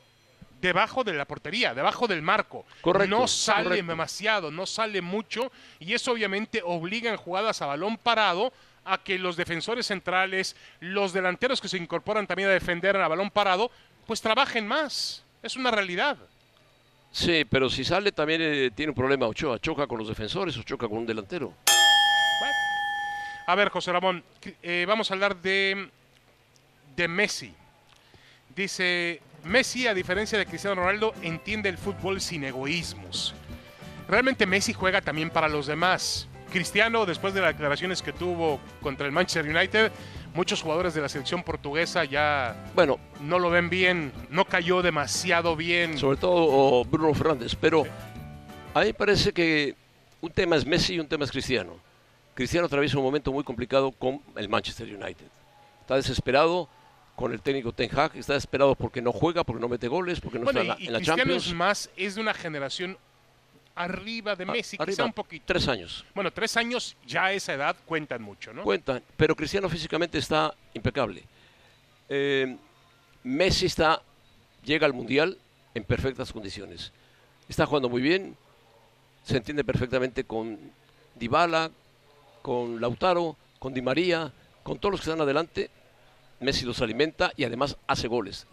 debajo 0.62 1.04
de 1.04 1.12
la 1.12 1.26
portería, 1.26 1.74
debajo 1.74 2.06
del 2.06 2.22
marco. 2.22 2.64
Correcto, 2.80 3.14
no 3.14 3.28
sale 3.28 3.64
correcto. 3.64 3.86
demasiado, 3.86 4.50
no 4.50 4.64
sale 4.66 5.00
mucho 5.02 5.52
y 5.78 5.92
eso 5.94 6.12
obviamente 6.12 6.62
obliga 6.64 7.10
en 7.10 7.16
jugadas 7.18 7.60
a 7.62 7.66
balón 7.66 7.98
parado 7.98 8.50
a 8.84 8.96
que 8.98 9.18
los 9.18 9.36
defensores 9.36 9.86
centrales, 9.86 10.56
los 10.80 11.12
delanteros 11.12 11.60
que 11.60 11.68
se 11.68 11.76
incorporan 11.76 12.26
también 12.26 12.48
a 12.48 12.52
defender 12.52 12.96
a 12.96 13.08
balón 13.08 13.30
parado, 13.30 13.70
pues 14.10 14.20
trabajen 14.20 14.66
más. 14.66 15.22
Es 15.40 15.54
una 15.54 15.70
realidad. 15.70 16.16
Sí, 17.12 17.44
pero 17.48 17.70
si 17.70 17.84
sale 17.84 18.10
también 18.10 18.40
eh, 18.42 18.70
tiene 18.74 18.90
un 18.90 18.96
problema 18.96 19.28
Ochoa. 19.28 19.60
Choca 19.60 19.86
con 19.86 19.98
los 19.98 20.08
defensores 20.08 20.58
o 20.58 20.64
choca 20.64 20.88
con 20.88 20.98
un 20.98 21.06
delantero. 21.06 21.54
Bueno. 22.40 22.54
A 23.46 23.54
ver, 23.54 23.68
José 23.68 23.92
Ramón, 23.92 24.24
eh, 24.64 24.84
vamos 24.88 25.08
a 25.08 25.14
hablar 25.14 25.36
de, 25.36 25.88
de 26.96 27.06
Messi. 27.06 27.54
Dice, 28.56 29.22
Messi, 29.44 29.86
a 29.86 29.94
diferencia 29.94 30.36
de 30.36 30.46
Cristiano 30.46 30.74
Ronaldo, 30.74 31.14
entiende 31.22 31.68
el 31.68 31.78
fútbol 31.78 32.20
sin 32.20 32.42
egoísmos. 32.42 33.32
Realmente 34.08 34.44
Messi 34.44 34.72
juega 34.72 35.00
también 35.00 35.30
para 35.30 35.46
los 35.46 35.68
demás. 35.68 36.26
Cristiano, 36.50 37.06
después 37.06 37.32
de 37.32 37.42
las 37.42 37.52
declaraciones 37.52 38.02
que 38.02 38.12
tuvo 38.12 38.58
contra 38.82 39.06
el 39.06 39.12
Manchester 39.12 39.56
United, 39.56 39.92
muchos 40.34 40.62
jugadores 40.62 40.94
de 40.94 41.00
la 41.00 41.08
selección 41.08 41.42
portuguesa 41.42 42.04
ya 42.04 42.56
Bueno, 42.74 42.98
no 43.20 43.38
lo 43.38 43.50
ven 43.50 43.68
bien, 43.70 44.12
no 44.30 44.44
cayó 44.44 44.82
demasiado 44.82 45.56
bien. 45.56 45.98
sobre 45.98 46.16
todo 46.16 46.84
Bruno 46.84 47.12
Fernández, 47.14 47.54
pero 47.54 47.84
a 48.74 48.80
mí 48.80 48.86
me 48.86 48.94
parece 48.94 49.32
que 49.32 49.74
un 50.20 50.30
tema 50.30 50.56
es 50.56 50.66
Messi 50.66 50.94
y 50.94 51.00
un 51.00 51.08
tema 51.08 51.24
es 51.24 51.30
Cristiano. 51.30 51.74
Cristiano 52.34 52.66
atraviesa 52.66 52.96
un 52.98 53.04
momento 53.04 53.32
muy 53.32 53.44
complicado 53.44 53.90
con 53.90 54.20
el 54.36 54.48
Manchester 54.48 54.86
United. 54.86 55.26
Está 55.80 55.96
desesperado 55.96 56.68
con 57.16 57.32
el 57.32 57.42
técnico 57.42 57.72
Ten 57.72 57.90
Hag, 57.98 58.16
está 58.16 58.32
desesperado 58.34 58.74
porque 58.74 59.02
no 59.02 59.12
juega, 59.12 59.44
porque 59.44 59.60
no 59.60 59.68
mete 59.68 59.88
goles, 59.88 60.20
porque 60.20 60.38
no 60.38 60.44
bueno, 60.44 60.60
está 60.60 60.72
en 60.74 60.78
la, 60.80 60.86
en 60.86 60.92
la 60.92 60.98
Cristiano 60.98 61.18
Champions. 61.18 61.46
es 61.48 61.54
más, 61.54 61.90
es 61.96 62.14
de 62.14 62.20
una 62.20 62.32
generación 62.32 62.96
arriba 63.82 64.36
de 64.36 64.46
Messi, 64.46 64.76
quizá 64.78 65.04
un 65.04 65.12
poquito. 65.12 65.44
Tres 65.46 65.68
años. 65.68 66.04
Bueno, 66.14 66.30
tres 66.30 66.56
años 66.56 66.96
ya 67.06 67.26
a 67.26 67.32
esa 67.32 67.54
edad 67.54 67.76
cuentan 67.86 68.22
mucho, 68.22 68.52
¿no? 68.52 68.62
Cuentan, 68.62 69.02
pero 69.16 69.34
Cristiano 69.34 69.68
físicamente 69.68 70.18
está 70.18 70.54
impecable. 70.74 71.24
Eh, 72.08 72.56
Messi 73.22 73.66
está, 73.66 74.02
llega 74.64 74.86
al 74.86 74.92
Mundial 74.92 75.38
en 75.74 75.84
perfectas 75.84 76.32
condiciones. 76.32 76.92
Está 77.48 77.66
jugando 77.66 77.88
muy 77.88 78.02
bien, 78.02 78.36
se 79.24 79.36
entiende 79.36 79.64
perfectamente 79.64 80.24
con 80.24 80.58
Dybala, 81.14 81.70
con 82.42 82.80
Lautaro, 82.80 83.36
con 83.58 83.74
Di 83.74 83.82
María, 83.82 84.32
con 84.62 84.78
todos 84.78 84.92
los 84.92 85.00
que 85.00 85.10
están 85.10 85.20
adelante. 85.20 85.70
Messi 86.40 86.64
los 86.64 86.80
alimenta 86.80 87.32
y 87.36 87.44
además 87.44 87.76
hace 87.86 88.08
goles. 88.08 88.46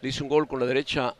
Le 0.00 0.08
hizo 0.08 0.24
un 0.24 0.30
gol 0.30 0.48
con 0.48 0.58
la 0.58 0.66
derecha 0.66 1.14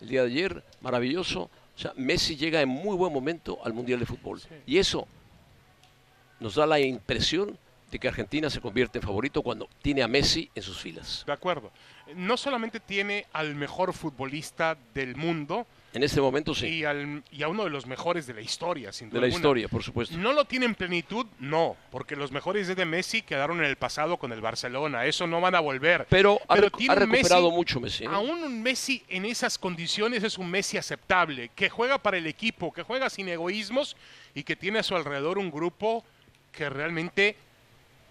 el 0.00 0.08
día 0.08 0.22
de 0.22 0.30
ayer, 0.30 0.64
maravilloso. 0.80 1.50
O 1.76 1.78
sea, 1.78 1.92
Messi 1.96 2.36
llega 2.36 2.60
en 2.60 2.68
muy 2.68 2.96
buen 2.96 3.12
momento 3.12 3.58
al 3.64 3.72
Mundial 3.72 4.00
de 4.00 4.06
Fútbol. 4.06 4.40
Y 4.66 4.78
eso 4.78 5.06
nos 6.40 6.56
da 6.56 6.66
la 6.66 6.80
impresión 6.80 7.58
de 7.90 7.98
que 7.98 8.08
Argentina 8.08 8.48
se 8.50 8.60
convierte 8.60 8.98
en 8.98 9.04
favorito 9.04 9.42
cuando 9.42 9.68
tiene 9.82 10.02
a 10.02 10.08
Messi 10.08 10.50
en 10.54 10.62
sus 10.62 10.80
filas. 10.80 11.24
De 11.26 11.32
acuerdo. 11.32 11.70
No 12.16 12.36
solamente 12.36 12.80
tiene 12.80 13.26
al 13.32 13.54
mejor 13.54 13.92
futbolista 13.92 14.76
del 14.94 15.14
mundo 15.16 15.66
En 15.94 16.02
este 16.02 16.22
momento 16.22 16.54
sí, 16.54 16.66
y, 16.68 16.84
al, 16.84 17.22
y 17.30 17.42
a 17.42 17.48
uno 17.48 17.64
de 17.64 17.70
los 17.70 17.86
mejores 17.86 18.26
de 18.26 18.32
la 18.32 18.40
historia, 18.40 18.92
sin 18.92 19.10
duda 19.10 19.16
de 19.16 19.20
la 19.20 19.26
alguna. 19.26 19.38
historia, 19.40 19.68
por 19.68 19.82
supuesto. 19.82 20.16
¿No 20.16 20.32
lo 20.32 20.46
tiene 20.46 20.64
en 20.64 20.74
plenitud? 20.74 21.26
No, 21.38 21.76
porque 21.90 22.16
los 22.16 22.32
mejores 22.32 22.66
de 22.74 22.84
Messi 22.86 23.20
quedaron 23.20 23.58
en 23.58 23.66
el 23.66 23.76
pasado 23.76 24.16
con 24.16 24.32
el 24.32 24.40
Barcelona. 24.40 25.04
Eso 25.04 25.26
no 25.26 25.40
van 25.42 25.54
a 25.54 25.60
volver. 25.60 26.06
Pero 26.08 26.40
ha, 26.48 26.54
Pero 26.54 26.70
tiene 26.70 26.94
ha 26.94 26.96
Messi- 26.96 27.10
recuperado 27.10 27.50
mucho 27.50 27.78
Messi. 27.78 28.04
¿eh? 28.04 28.08
Aún 28.10 28.42
un 28.42 28.62
Messi 28.62 29.02
en 29.08 29.26
esas 29.26 29.58
condiciones 29.58 30.22
es 30.24 30.38
un 30.38 30.50
Messi 30.50 30.78
aceptable, 30.78 31.50
que 31.54 31.68
juega 31.68 31.98
para 31.98 32.16
el 32.16 32.26
equipo, 32.26 32.72
que 32.72 32.82
juega 32.82 33.10
sin 33.10 33.28
egoísmos 33.28 33.94
y 34.34 34.44
que 34.44 34.56
tiene 34.56 34.78
a 34.78 34.82
su 34.82 34.96
alrededor 34.96 35.36
un 35.36 35.50
grupo 35.50 36.04
que 36.52 36.70
realmente, 36.70 37.36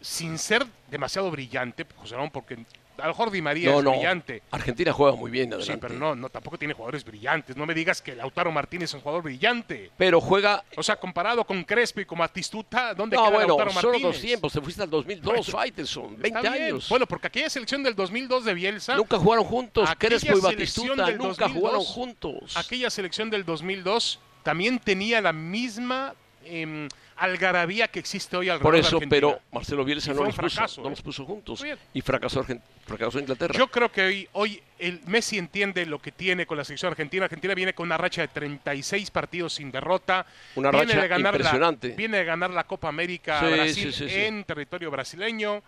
sin 0.01 0.37
ser 0.37 0.65
demasiado 0.91 1.31
brillante, 1.31 1.85
José 1.95 2.13
Ramón, 2.15 2.29
porque 2.31 2.59
a 3.01 3.07
lo 3.07 3.13
mejor 3.13 3.31
Di 3.31 3.41
María 3.41 3.71
No, 3.71 3.79
es 3.79 3.83
no. 3.83 3.91
brillante. 3.91 4.43
Argentina 4.51 4.93
juega 4.93 5.15
muy 5.15 5.31
bien 5.31 5.49
Sí, 5.49 5.53
adelante. 5.55 5.87
pero 5.87 5.99
no, 5.99 6.15
no, 6.15 6.29
tampoco 6.29 6.57
tiene 6.57 6.73
jugadores 6.73 7.03
brillantes. 7.03 7.55
No 7.57 7.65
me 7.65 7.73
digas 7.73 8.01
que 8.01 8.15
Lautaro 8.15 8.51
Martínez 8.51 8.89
es 8.89 8.93
un 8.95 9.01
jugador 9.01 9.23
brillante. 9.23 9.91
Pero 9.97 10.21
juega. 10.21 10.63
O 10.77 10.83
sea, 10.83 10.95
comparado 10.97 11.43
con 11.45 11.63
Crespo 11.63 12.01
y 12.01 12.05
con 12.05 12.19
Batistuta, 12.19 12.93
¿dónde 12.93 13.15
No, 13.15 13.23
queda 13.23 13.31
bueno, 13.33 13.47
Lautaro 13.49 13.71
solo 13.71 13.87
Martínez? 13.93 14.13
dos 14.13 14.21
tiempos. 14.21 14.53
Te 14.53 14.61
fuiste 14.61 14.83
al 14.83 14.89
2002, 14.89 15.47
Faitelson, 15.51 16.17
20 16.17 16.27
Está 16.39 16.51
bien. 16.51 16.63
años. 16.65 16.89
Bueno, 16.89 17.05
porque 17.07 17.27
aquella 17.27 17.49
selección 17.49 17.83
del 17.83 17.95
2002 17.95 18.45
de 18.45 18.53
Bielsa, 18.53 18.95
nunca 18.95 19.17
jugaron 19.17 19.43
juntos. 19.45 19.89
aquella 19.89 20.09
Crespo 20.19 20.37
y 20.37 20.41
selección 20.41 20.87
Batistuta 20.87 21.11
nunca 21.17 21.45
2002, 21.45 21.51
jugaron 21.51 21.83
juntos. 21.83 22.57
aquella 22.57 22.89
selección 22.89 23.29
del 23.29 23.45
2002 23.45 24.19
también 24.43 24.79
tenía 24.79 25.21
la 25.21 25.33
misma 25.33 26.13
em, 26.45 26.87
algarabía 27.15 27.87
que 27.87 27.99
existe 27.99 28.35
hoy 28.37 28.49
alrededor 28.49 28.63
Por 28.63 28.73
de 28.73 28.79
eso, 28.81 28.97
Argentina. 28.97 29.09
pero 29.09 29.39
Marcelo 29.51 29.85
Bielsa 29.85 30.13
no 30.13 30.23
los, 30.23 30.35
puso, 30.35 30.81
no 30.81 30.89
los 30.89 31.01
puso 31.01 31.25
juntos. 31.25 31.63
Y 31.93 32.01
fracasó, 32.01 32.45
fracasó 32.85 33.19
Inglaterra. 33.19 33.53
Yo 33.57 33.67
creo 33.67 33.91
que 33.91 34.01
hoy, 34.01 34.29
hoy 34.33 34.63
el 34.79 35.01
Messi 35.05 35.37
entiende 35.37 35.85
lo 35.85 35.99
que 36.01 36.11
tiene 36.11 36.45
con 36.45 36.57
la 36.57 36.63
selección 36.63 36.91
argentina. 36.91 37.25
Argentina 37.25 37.53
viene 37.53 37.73
con 37.73 37.85
una 37.87 37.97
racha 37.97 38.21
de 38.21 38.27
36 38.29 39.11
partidos 39.11 39.53
sin 39.53 39.71
derrota. 39.71 40.25
Una 40.55 40.71
Viene 40.71 40.85
racha 40.87 41.01
de 41.01 41.07
ganar 41.07 41.33
la- 41.33 41.39
impresionante. 41.39 41.89
viene 41.89 42.17
de 42.17 42.25
ganar 42.25 42.49
la 42.51 42.63
Copa 42.65 42.87
América 42.89 43.39
Sí, 43.39 43.45
Brasil 43.53 43.93
sí, 43.93 44.03
sí, 44.05 44.09
sí. 44.09 44.15
en 44.21 44.43
territorio 44.43 44.89
brasileño. 44.91 45.61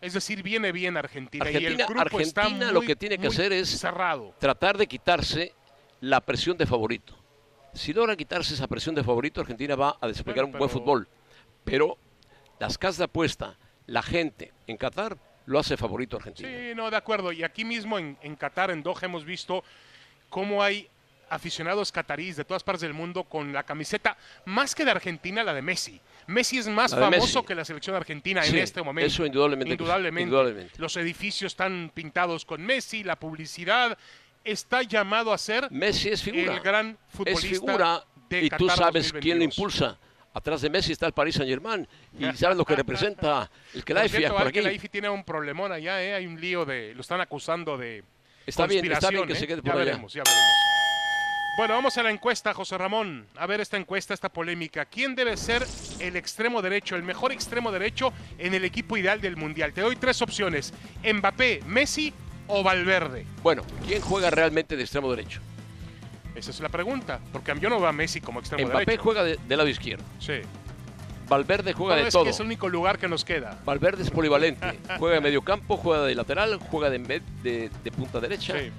Es 0.00 0.12
decir, 0.12 0.42
viene 0.44 0.70
bien 0.70 0.96
Argentina. 0.96 1.44
y 1.50 1.56
el 1.56 1.56
Argentina- 1.56 1.86
grupo 1.86 2.20
está 2.20 2.42
Argentina 2.42 2.66
muy, 2.66 2.74
lo 2.74 2.80
que 2.82 2.94
tiene 2.96 3.18
que 3.18 3.26
hacer 3.26 3.52
es- 3.52 3.68
cerrado. 3.80 4.32
tratar 4.38 4.78
de 4.78 4.86
quitarse 4.86 5.52
la 6.00 6.20
presión 6.20 6.56
de 6.56 6.66
favorito. 6.66 7.17
Si 7.78 7.92
logra 7.92 8.16
quitarse 8.16 8.54
esa 8.54 8.66
presión 8.66 8.94
de 8.94 9.04
favorito, 9.04 9.40
Argentina 9.40 9.76
va 9.76 9.96
a 10.00 10.06
desplegar 10.08 10.44
Bueno, 10.44 10.54
un 10.56 10.58
buen 10.58 10.68
pero- 10.70 10.80
fútbol. 10.80 11.08
Pero 11.64 11.96
las 12.58 12.76
casas 12.78 12.98
de 12.98 13.04
apuesta, 13.04 13.56
la 13.86 14.02
gente 14.02 14.52
en 14.66 14.76
Qatar 14.76 15.16
lo 15.46 15.58
hace 15.58 15.76
favorito 15.76 16.16
Argentina. 16.16 16.48
Sí, 16.48 16.74
no, 16.74 16.90
de 16.90 16.96
acuerdo. 16.96 17.32
Y 17.32 17.42
aquí 17.42 17.64
mismo 17.64 17.98
en, 17.98 18.18
en 18.22 18.36
Qatar, 18.36 18.70
en 18.70 18.82
Doha, 18.82 19.00
hemos 19.02 19.24
visto 19.24 19.62
cómo 20.28 20.62
hay 20.62 20.88
aficionados 21.30 21.92
cataríes 21.92 22.36
de 22.36 22.44
todas 22.44 22.62
partes 22.64 22.80
del 22.82 22.94
mundo 22.94 23.24
con 23.24 23.52
la 23.52 23.62
camiseta 23.62 24.16
más 24.46 24.74
que 24.74 24.84
de 24.84 24.90
Argentina, 24.92 25.42
la 25.44 25.52
de 25.52 25.60
Messi. 25.62 26.00
Messi 26.26 26.58
es 26.58 26.68
más 26.68 26.94
famoso 26.94 27.38
Messi. 27.40 27.46
que 27.46 27.54
la 27.54 27.64
selección 27.66 27.94
argentina 27.96 28.44
en 28.44 28.56
este 28.56 28.82
momento. 28.82 29.06
eso 29.06 29.24
indudablemente 29.26 29.72
Indudablemente. 29.74 30.22
indudablemente. 30.24 30.72
Los 30.78 30.96
edificios 30.96 31.52
están 31.52 31.90
pintados 31.94 32.44
con 32.46 32.62
Messi, 32.62 33.04
la 33.04 33.16
publicidad 33.16 33.96
está 34.50 34.82
llamado 34.82 35.32
a 35.32 35.38
ser 35.38 35.70
Messi 35.70 36.08
es 36.08 36.22
figura. 36.22 36.54
el 36.54 36.60
gran 36.60 36.90
es 36.90 37.16
futbolista 37.16 37.48
figura 37.48 38.04
de 38.28 38.44
y 38.44 38.50
tú 38.50 38.68
sabes 38.68 39.12
quién 39.12 39.38
lo 39.38 39.44
2022. 39.44 39.58
impulsa. 39.58 39.98
Atrás 40.34 40.60
de 40.60 40.70
Messi 40.70 40.92
está 40.92 41.06
el 41.06 41.12
Paris 41.12 41.34
Saint 41.34 41.48
Germain 41.48 41.88
y 42.18 42.24
sabes 42.36 42.56
lo 42.56 42.64
que 42.64 42.76
representa 42.76 43.50
el 43.74 43.84
Kelaifi 43.84 44.22
por 44.26 44.42
aquí. 44.46 44.60
Khelaifi 44.60 44.88
tiene 44.88 45.08
un 45.08 45.24
problemón 45.24 45.72
allá, 45.72 46.02
¿eh? 46.02 46.14
hay 46.14 46.26
un 46.26 46.40
lío 46.40 46.64
de, 46.64 46.94
lo 46.94 47.00
están 47.00 47.20
acusando 47.20 47.76
de 47.76 48.04
Está 48.46 48.66
bien, 48.66 48.84
está 48.90 49.10
bien 49.10 49.22
conspiración, 49.22 49.26
que 49.26 49.32
¿eh? 49.32 49.36
se 49.36 49.46
quede 49.46 49.62
ya 49.62 49.72
allá. 49.72 49.84
veremos, 49.84 50.12
ya 50.12 50.22
veremos. 50.22 50.58
Bueno, 51.58 51.74
vamos 51.74 51.98
a 51.98 52.04
la 52.04 52.12
encuesta, 52.12 52.54
José 52.54 52.78
Ramón. 52.78 53.26
A 53.36 53.44
ver 53.46 53.60
esta 53.60 53.76
encuesta, 53.76 54.14
esta 54.14 54.28
polémica. 54.28 54.84
¿Quién 54.84 55.16
debe 55.16 55.36
ser 55.36 55.66
el 55.98 56.14
extremo 56.14 56.62
derecho, 56.62 56.94
el 56.94 57.02
mejor 57.02 57.32
extremo 57.32 57.72
derecho 57.72 58.12
en 58.38 58.54
el 58.54 58.64
equipo 58.64 58.96
ideal 58.96 59.20
del 59.20 59.36
Mundial? 59.36 59.72
Te 59.72 59.80
doy 59.80 59.96
tres 59.96 60.22
opciones. 60.22 60.72
Mbappé, 61.02 61.62
Messi 61.66 62.14
o 62.48 62.62
Valverde. 62.62 63.24
Bueno, 63.42 63.62
¿quién 63.86 64.00
juega 64.02 64.30
realmente 64.30 64.76
de 64.76 64.82
extremo 64.82 65.10
derecho? 65.10 65.40
Esa 66.34 66.50
es 66.50 66.60
la 66.60 66.68
pregunta. 66.68 67.20
Porque 67.32 67.54
yo 67.60 67.68
no 67.68 67.78
veo 67.78 67.88
a 67.88 67.92
Messi 67.92 68.20
como 68.20 68.40
extremo 68.40 68.64
Mbappé 68.68 68.84
derecho. 68.86 69.02
juega 69.02 69.24
de, 69.24 69.38
lado 69.56 69.68
izquierdo. 69.68 70.04
Sí. 70.18 70.40
Valverde 71.28 71.72
juega 71.74 71.96
de 71.96 72.08
es 72.08 72.12
todo. 72.14 72.24
que 72.24 72.30
es 72.30 72.40
el 72.40 72.46
único 72.46 72.68
lugar 72.68 72.98
que 72.98 73.06
nos 73.08 73.24
queda. 73.24 73.60
Valverde 73.64 74.02
es 74.02 74.10
polivalente. 74.10 74.78
juega 74.98 75.16
de 75.16 75.20
medio 75.20 75.42
campo, 75.42 75.76
juega 75.76 76.04
de 76.04 76.14
lateral, 76.14 76.58
juega 76.70 76.88
de, 76.90 76.98
de- 77.42 77.70
de 77.84 77.92
punta 77.92 78.18
derecha. 78.20 78.54
Sí. 78.58 78.70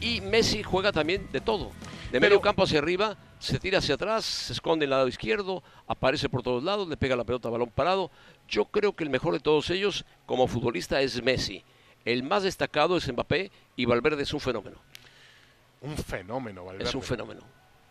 Y 0.00 0.20
Messi 0.22 0.62
juega 0.62 0.90
también 0.92 1.28
de 1.32 1.40
todo. 1.40 1.66
De 2.10 2.12
Pero- 2.12 2.20
medio 2.22 2.40
campo 2.40 2.62
hacia 2.62 2.78
arriba, 2.78 3.16
se 3.38 3.58
tira 3.58 3.78
hacia 3.78 3.96
atrás, 3.96 4.24
se 4.24 4.52
esconde 4.54 4.84
en 4.84 4.90
el 4.92 4.96
lado 4.96 5.08
izquierdo, 5.08 5.62
aparece 5.86 6.28
por 6.30 6.42
todos 6.42 6.62
lados, 6.62 6.88
le 6.88 6.96
pega 6.96 7.14
la 7.16 7.24
pelota 7.24 7.48
a 7.48 7.50
balón 7.50 7.68
parado. 7.74 8.10
Yo 8.48 8.64
creo 8.66 8.94
que 8.96 9.04
el 9.04 9.10
mejor 9.10 9.34
de 9.34 9.40
todos 9.40 9.68
ellos 9.68 10.06
como 10.24 10.46
futbolista 10.46 11.00
es 11.02 11.22
Messi. 11.22 11.62
El 12.04 12.22
más 12.22 12.42
destacado 12.42 12.96
es 12.96 13.10
Mbappé 13.12 13.50
y 13.76 13.84
Valverde 13.84 14.22
es 14.22 14.32
un 14.32 14.40
fenómeno. 14.40 14.78
Un 15.80 15.96
fenómeno, 15.96 16.64
Valverde. 16.64 16.88
Es 16.88 16.94
un 16.94 17.02
fenómeno. 17.02 17.40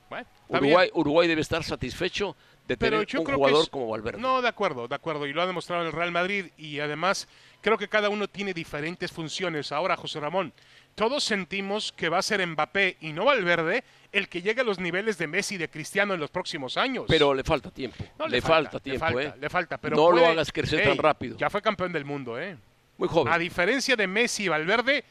Bueno, 0.10 0.26
Uruguay. 0.48 0.89
Uruguay 0.93 1.28
debe 1.28 1.41
estar 1.41 1.63
satisfecho 1.63 2.36
de 2.65 2.78
Pero 2.78 3.06
tener 3.06 3.20
un 3.20 3.36
jugador 3.36 3.63
es- 3.63 3.70
como 3.70 3.89
Valverde. 3.89 4.20
No, 4.20 4.41
de 4.41 4.48
acuerdo, 4.48 4.88
de 4.88 4.96
acuerdo. 4.96 5.26
Y 5.28 5.34
lo 5.34 5.41
ha 5.41 5.48
demostrado 5.48 5.86
el 5.86 5.91
Real 5.91 6.12
Madrid. 6.12 6.48
Y 6.58 6.80
además, 6.80 7.28
creo 7.62 7.78
que 7.78 7.88
cada 7.89 8.10
uno 8.10 8.28
tiene 8.28 8.54
diferentes 8.54 9.12
funciones. 9.12 9.72
Ahora, 9.72 9.98
José 9.98 10.20
Ramón, 10.22 10.54
todos 10.96 11.24
sentimos 11.24 11.91
que 11.91 12.10
va 12.10 12.20
a 12.20 12.22
ser 12.22 12.46
Mbappé 12.46 12.98
y 13.02 13.12
no 13.13 13.26
Valverde 13.26 13.84
el 14.13 14.30
que 14.30 14.41
llegue 14.41 14.62
a 14.62 14.63
los 14.63 14.80
niveles 14.80 15.17
de 15.17 15.28
Messi 15.28 15.56
y 15.56 15.58
de 15.58 15.70
Cristiano 15.70 16.13
en 16.13 16.20
los 16.20 16.32
próximos 16.32 16.78
años. 16.78 17.06
Pero 17.08 17.34
le 17.34 17.43
falta 17.43 17.70
tiempo. 17.70 18.04
No, 18.17 18.28
le, 18.28 18.41
falta, 18.41 18.78
le 18.78 18.80
tiempo, 18.80 19.06
falta, 19.06 19.22
¿eh? 19.22 19.34
le 19.39 19.50
falta, 19.50 19.78
pero 19.78 19.96
no 19.98 20.12
lo 20.12 20.26
hagas 20.26 20.52
crecer 20.52 20.80
Ey, 20.82 20.88
tan 20.88 20.98
rápido. 20.98 21.38
Ya 21.38 21.50
fue 21.50 21.62
campeón 21.62 21.91
del 21.91 22.06
mundo, 22.06 22.39
¿eh? 22.39 22.58
Muy 22.97 23.07
joven. 23.07 23.33
A 23.33 23.38
diferencia 23.38 23.95
de 23.95 24.07
Messi 24.07 24.43
y 24.43 24.47
Valverde, 24.47 25.03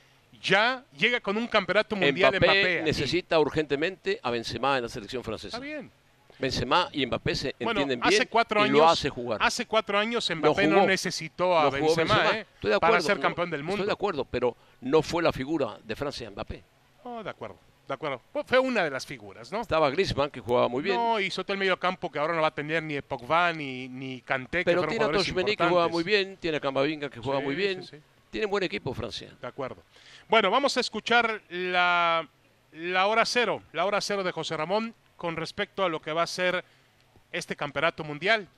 ya 0.42 0.84
llega 0.96 1.20
con 1.20 1.36
un 1.36 1.46
campeonato 1.46 1.96
mundial 1.96 2.30
Mbappé, 2.32 2.46
Mbappé. 2.46 2.82
necesita 2.82 3.38
urgentemente 3.38 4.20
a 4.22 4.30
Benzema 4.30 4.76
en 4.76 4.84
la 4.84 4.88
selección 4.88 5.22
francesa. 5.22 5.56
Está 5.56 5.64
bien. 5.64 5.90
Benzema 6.38 6.90
y 6.92 7.06
Mbappé 7.06 7.34
se 7.34 7.54
Bueno, 7.58 7.80
entienden 7.80 8.00
bien 8.00 8.14
hace 8.14 8.26
cuatro 8.26 8.60
y 8.60 8.64
años, 8.64 8.78
lo 8.78 8.88
hace 8.88 9.08
jugar. 9.08 9.38
Hace 9.42 9.66
cuatro 9.66 9.98
años 9.98 10.30
Mbappé 10.34 10.66
no, 10.66 10.86
necesitó 10.86 11.58
a 11.58 11.70
Benzema, 11.70 12.18
Benzema. 12.18 12.38
¿eh? 12.72 12.78
Para 12.80 13.00
ser 13.00 13.18
campeón 13.18 13.50
del 13.50 13.62
mundo. 13.62 13.76
Estoy 13.76 13.86
de 13.86 13.92
acuerdo, 13.92 14.24
pero 14.24 14.56
no 14.82 15.02
fue 15.02 15.22
la 15.22 15.32
figura 15.32 15.78
de 15.82 15.96
Francia 15.96 16.30
Mbappé. 16.30 16.62
Oh, 17.04 17.22
de 17.22 17.30
acuerdo, 17.30 17.56
de 17.86 17.94
acuerdo. 17.94 18.20
Fue- 18.46 18.58
una 18.58 18.82
de 18.84 18.90
las 18.90 19.06
figuras, 19.06 19.52
¿no? 19.52 19.60
Estaba 19.60 19.88
Griezmann, 19.90 20.30
que 20.30 20.40
jugaba 20.40 20.68
muy 20.68 20.82
bien. 20.82 20.96
No, 20.96 21.20
y 21.20 21.28
todo 21.30 21.52
el 21.52 21.58
medio 21.58 21.78
campo 21.78 22.10
que 22.10 22.18
ahora 22.18 22.34
no 22.34 22.40
va 22.42 22.48
a 22.48 22.54
tener 22.54 22.82
ni 22.82 23.00
Pogba 23.00 23.52
ni, 23.52 23.88
ni 23.88 24.20
Kanté, 24.22 24.58
que 24.58 24.64
pero 24.64 24.78
fueron 24.82 24.90
tiene 24.98 25.04
a 25.04 25.12
Toshmeni, 25.16 25.56
que 25.56 25.64
juega 25.68 25.88
muy 25.88 26.02
bien. 26.04 26.36
Tiene 26.38 26.56
a 26.56 26.60
Camavinga, 26.60 27.08
que 27.10 27.20
juega 27.20 27.38
Sí, 27.40 27.44
muy 27.44 27.54
bien. 27.54 27.82
sí, 27.84 27.96
sí. 27.96 28.02
Tiene 28.30 28.46
buen 28.46 28.64
equipo 28.64 28.92
Francia. 28.92 29.32
De 29.40 29.46
acuerdo. 29.46 29.82
Bueno, 30.28 30.50
vamos 30.50 30.76
a 30.76 30.80
escuchar 30.80 31.40
la, 31.48 32.28
la 32.72 33.06
hora 33.06 33.24
cero, 33.24 33.62
la 33.72 33.84
hora 33.86 34.00
cero 34.00 34.24
de 34.24 34.32
José 34.32 34.56
Ramón 34.56 34.94
con 35.16 35.36
respecto 35.36 35.84
a 35.84 35.88
lo 35.88 36.00
que 36.02 36.12
va 36.12 36.22
a 36.24 36.26
ser 36.26 36.64
este 37.32 37.54
campeonato 37.56 38.02
mundial. 38.04 38.48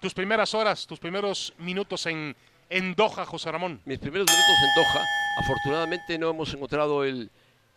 Tus 0.00 0.14
primeras 0.14 0.54
horas, 0.54 0.86
tus 0.86 0.98
primeros 0.98 1.52
minutos 1.58 2.06
en, 2.06 2.34
en 2.70 2.94
Doha, 2.94 3.26
José 3.26 3.52
Ramón? 3.52 3.80
Mis 3.84 3.98
primeros 3.98 4.26
minutos 4.26 4.56
en 4.62 4.82
Doha, 4.82 5.04
afortunadamente 5.38 6.18
no 6.18 6.30
hemos 6.30 6.52
encontrado 6.54 7.04
el, 7.04 7.30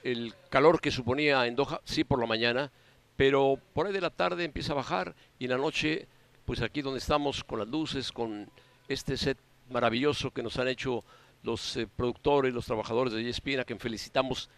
el 0.03 0.33
calor 0.49 0.81
que 0.81 0.91
suponía 0.91 1.47
en 1.47 1.55
Doha, 1.55 1.81
sí 1.85 2.03
por 2.03 2.19
la 2.19 2.25
mañana, 2.25 2.71
pero 3.15 3.57
por 3.73 3.87
ahí 3.87 3.93
de 3.93 4.01
la 4.01 4.09
tarde 4.09 4.43
empieza 4.43 4.73
a 4.73 4.75
bajar 4.75 5.15
y 5.39 5.45
en 5.45 5.51
la 5.51 5.57
noche, 5.57 6.07
pues 6.45 6.61
aquí 6.61 6.81
donde 6.81 6.99
estamos 6.99 7.43
con 7.43 7.59
las 7.59 7.67
luces, 7.67 8.11
con 8.11 8.49
este 8.87 9.17
set 9.17 9.37
maravilloso 9.69 10.31
que 10.31 10.43
nos 10.43 10.57
han 10.59 10.67
hecho 10.67 11.03
los 11.43 11.77
eh, 11.77 11.87
productores, 11.87 12.53
los 12.53 12.65
trabajadores 12.65 13.13
de 13.13 13.27
ESPN, 13.29 13.59
a 13.59 13.63
quien 13.65 13.79
felicitamos 13.79 14.49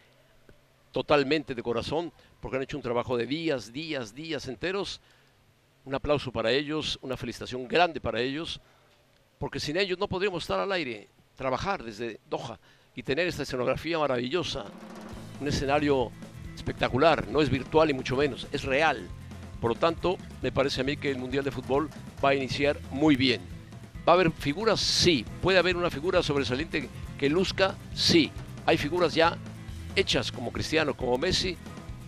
totalmente 0.91 1.53
de 1.53 1.63
corazón, 1.63 2.11
porque 2.39 2.57
han 2.57 2.63
hecho 2.63 2.77
un 2.77 2.83
trabajo 2.83 3.17
de 3.17 3.25
días, 3.25 3.73
días, 3.73 4.15
días 4.15 4.47
enteros. 4.47 5.01
Un 5.83 5.93
aplauso 5.93 6.31
para 6.31 6.51
ellos, 6.51 6.97
una 7.01 7.17
felicitación 7.17 7.67
grande 7.67 7.99
para 7.99 8.21
ellos, 8.21 8.61
porque 9.37 9.59
sin 9.59 9.77
ellos 9.77 9.99
no 9.99 10.07
podríamos 10.07 10.43
estar 10.43 10.59
al 10.59 10.71
aire, 10.71 11.09
trabajar 11.35 11.83
desde 11.83 12.19
Doha 12.29 12.59
y 12.95 13.03
tener 13.03 13.27
esta 13.27 13.43
escenografía 13.43 13.99
maravillosa, 13.99 14.65
un 15.39 15.47
escenario 15.47 16.11
espectacular, 16.55 17.27
no 17.27 17.41
es 17.41 17.49
virtual 17.49 17.89
y 17.89 17.93
mucho 17.93 18.15
menos, 18.15 18.47
es 18.51 18.63
real. 18.63 19.07
Por 19.59 19.71
lo 19.71 19.75
tanto, 19.75 20.17
me 20.41 20.51
parece 20.51 20.81
a 20.81 20.83
mí 20.83 20.97
que 20.97 21.11
el 21.11 21.17
Mundial 21.17 21.43
de 21.43 21.51
Fútbol 21.51 21.89
va 22.23 22.29
a 22.29 22.35
iniciar 22.35 22.79
muy 22.91 23.15
bien. 23.15 23.41
¿Va 24.07 24.13
a 24.13 24.15
haber 24.15 24.31
figuras? 24.31 24.79
Sí. 24.79 25.25
¿Puede 25.41 25.57
haber 25.57 25.75
una 25.75 25.89
figura 25.89 26.21
sobresaliente 26.21 26.89
que 27.17 27.29
luzca? 27.29 27.75
Sí. 27.93 28.31
Hay 28.65 28.77
figuras 28.77 29.15
ya 29.15 29.37
hechas 29.95 30.31
como 30.31 30.51
Cristiano, 30.51 30.95
como 30.95 31.17
Messi, 31.17 31.57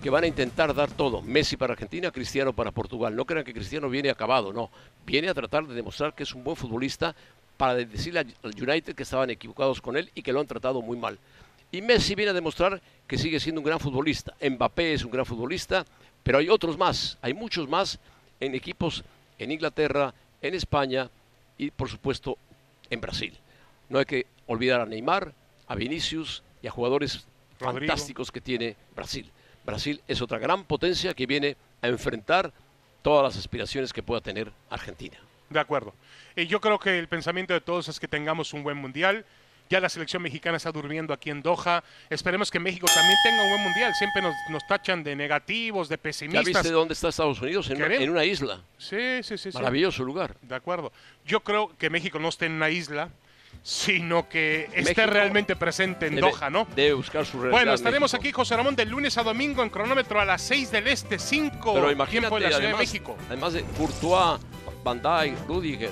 que 0.01 0.09
van 0.09 0.23
a 0.23 0.27
intentar 0.27 0.73
dar 0.75 0.91
todo. 0.91 1.21
Messi 1.21 1.57
para 1.57 1.73
Argentina, 1.73 2.11
Cristiano 2.11 2.53
para 2.53 2.71
Portugal. 2.71 3.15
No 3.15 3.25
crean 3.25 3.43
que 3.43 3.53
Cristiano 3.53 3.89
viene 3.89 4.09
acabado, 4.09 4.53
no. 4.53 4.69
Viene 5.05 5.29
a 5.29 5.33
tratar 5.33 5.65
de 5.65 5.73
demostrar 5.73 6.13
que 6.13 6.23
es 6.23 6.35
un 6.35 6.43
buen 6.43 6.55
futbolista 6.55 7.15
para 7.57 7.73
decirle 7.73 8.19
al 8.19 8.35
United 8.43 8.93
que 8.93 9.03
estaban 9.03 9.31
equivocados 9.31 9.81
con 9.81 9.97
él 9.97 10.11
y 10.13 10.21
que 10.21 10.31
lo 10.31 10.39
han 10.39 10.47
tratado 10.47 10.81
muy 10.81 10.97
mal. 10.97 11.17
Y 11.71 11.81
Messi 11.81 12.15
viene 12.15 12.31
a 12.31 12.33
demostrar 12.33 12.81
que 13.07 13.17
sigue 13.17 13.39
siendo 13.39 13.61
un 13.61 13.65
gran 13.65 13.79
futbolista. 13.79 14.35
Mbappé 14.41 14.93
es 14.93 15.03
un 15.03 15.11
gran 15.11 15.25
futbolista, 15.25 15.85
pero 16.23 16.37
hay 16.37 16.49
otros 16.49 16.77
más, 16.77 17.17
hay 17.21 17.33
muchos 17.33 17.67
más 17.67 17.99
en 18.39 18.55
equipos 18.55 19.03
en 19.39 19.51
Inglaterra, 19.51 20.13
en 20.41 20.53
España 20.53 21.09
y 21.57 21.71
por 21.71 21.89
supuesto 21.89 22.37
en 22.89 23.01
Brasil. 23.01 23.37
No 23.89 23.99
hay 23.99 24.05
que 24.05 24.27
olvidar 24.47 24.81
a 24.81 24.85
Neymar, 24.85 25.33
a 25.67 25.75
Vinicius 25.75 26.43
y 26.61 26.67
a 26.67 26.71
jugadores 26.71 27.25
fantásticos 27.57 28.31
que 28.31 28.41
tiene 28.41 28.75
Brasil. 28.95 29.29
Brasil 29.65 30.01
es 30.07 30.21
otra 30.21 30.39
gran 30.39 30.63
potencia 30.63 31.13
que 31.13 31.25
viene 31.25 31.57
a 31.81 31.87
enfrentar 31.87 32.53
todas 33.01 33.23
las 33.23 33.37
aspiraciones 33.37 33.93
que 33.93 34.03
pueda 34.03 34.21
tener 34.21 34.51
Argentina. 34.69 35.17
De 35.49 35.59
acuerdo. 35.59 35.93
Y 36.35 36.47
yo 36.47 36.59
creo 36.59 36.79
que 36.79 36.97
el 36.99 37.07
pensamiento 37.07 37.53
de 37.53 37.61
todos 37.61 37.87
es 37.87 37.99
que 37.99 38.07
tengamos 38.07 38.53
un 38.53 38.63
buen 38.63 38.77
mundial. 38.77 39.25
Ya 39.69 39.79
la 39.79 39.89
selección 39.89 40.21
mexicana 40.21 40.57
está 40.57 40.71
durmiendo 40.71 41.13
aquí 41.13 41.29
en 41.29 41.41
Doha. 41.41 41.83
Esperemos 42.09 42.49
que 42.49 42.59
México 42.59 42.87
también 42.93 43.17
tenga 43.23 43.43
un 43.43 43.49
buen 43.49 43.63
mundial. 43.63 43.93
Siempre 43.95 44.21
nos, 44.21 44.67
tachan 44.67 45.03
de 45.03 45.15
negativos, 45.15 45.89
de 45.89 45.97
pesimistas. 45.97 46.45
¿Ya 46.45 46.59
viste 46.59 46.71
dónde 46.71 46.93
está 46.93 47.09
Estados 47.09 47.41
Unidos? 47.41 47.69
En, 47.69 48.09
una, 48.09 48.23
isla. 48.23 48.61
Sí, 48.77 49.21
sí, 49.23 49.37
sí. 49.37 49.49
Maravilloso 49.53 50.03
lugar. 50.03 50.35
De 50.41 50.55
acuerdo. 50.55 50.91
Yo 51.25 51.41
creo 51.41 51.75
que 51.77 51.89
México 51.89 52.19
no 52.19 52.29
esté 52.29 52.45
en 52.45 52.53
una 52.53 52.69
isla 52.69 53.09
sino 53.63 54.29
que 54.29 54.69
esté 54.73 55.05
realmente 55.05 55.55
presente 55.55 56.07
en 56.07 56.15
Doha, 56.17 56.49
¿no? 56.49 56.67
Debe 56.75 56.93
buscar 56.93 57.25
su 57.25 57.37
realidad. 57.37 57.51
Bueno, 57.51 57.73
estaremos 57.73 58.13
aquí, 58.13 58.31
José 58.31 58.55
Ramón, 58.55 58.75
de 58.75 58.85
lunes 58.85 59.17
a 59.17 59.23
domingo 59.23 59.63
en 59.63 59.69
cronómetro 59.69 60.21
a 60.21 60.25
las 60.25 60.41
6 60.43 60.71
del 60.71 60.87
Este, 60.87 61.19
5 61.19 61.73
Pero 61.73 61.91
imagínate, 61.91 62.33
de 62.35 62.41
la 62.41 62.47
Ciudad 62.47 62.63
además, 62.63 62.79
de 62.79 62.85
México. 62.85 63.17
Además 63.27 63.53
de 63.53 63.63
Courtois, 63.63 64.39
Van 64.83 65.01
Dijk, 65.01 65.47
Rudiger, 65.47 65.91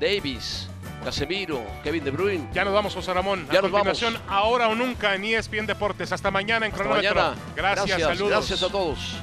Davis, 0.00 0.68
Casemiro, 1.06 1.64
Kevin 1.84 2.02
De 2.02 2.10
Bruyne. 2.10 2.48
Ya 2.52 2.64
nos 2.64 2.74
vamos, 2.74 2.92
José 2.92 3.14
Ramón. 3.14 3.46
Ya 3.52 3.60
a 3.60 3.62
nos 3.62 3.70
continuación, 3.70 4.14
vamos. 4.14 4.28
ahora 4.28 4.66
o 4.68 4.74
nunca 4.74 5.14
en 5.14 5.24
ESPN 5.24 5.64
Deportes. 5.64 6.10
Hasta 6.10 6.32
mañana 6.32 6.66
en 6.66 6.72
Hasta 6.72 6.82
cronómetro. 6.82 7.14
mañana. 7.14 7.36
Gracias, 7.54 7.86
Gracias, 7.86 8.08
saludos. 8.18 8.30
gracias 8.30 8.62
a 8.64 8.68
todos. 8.68 9.16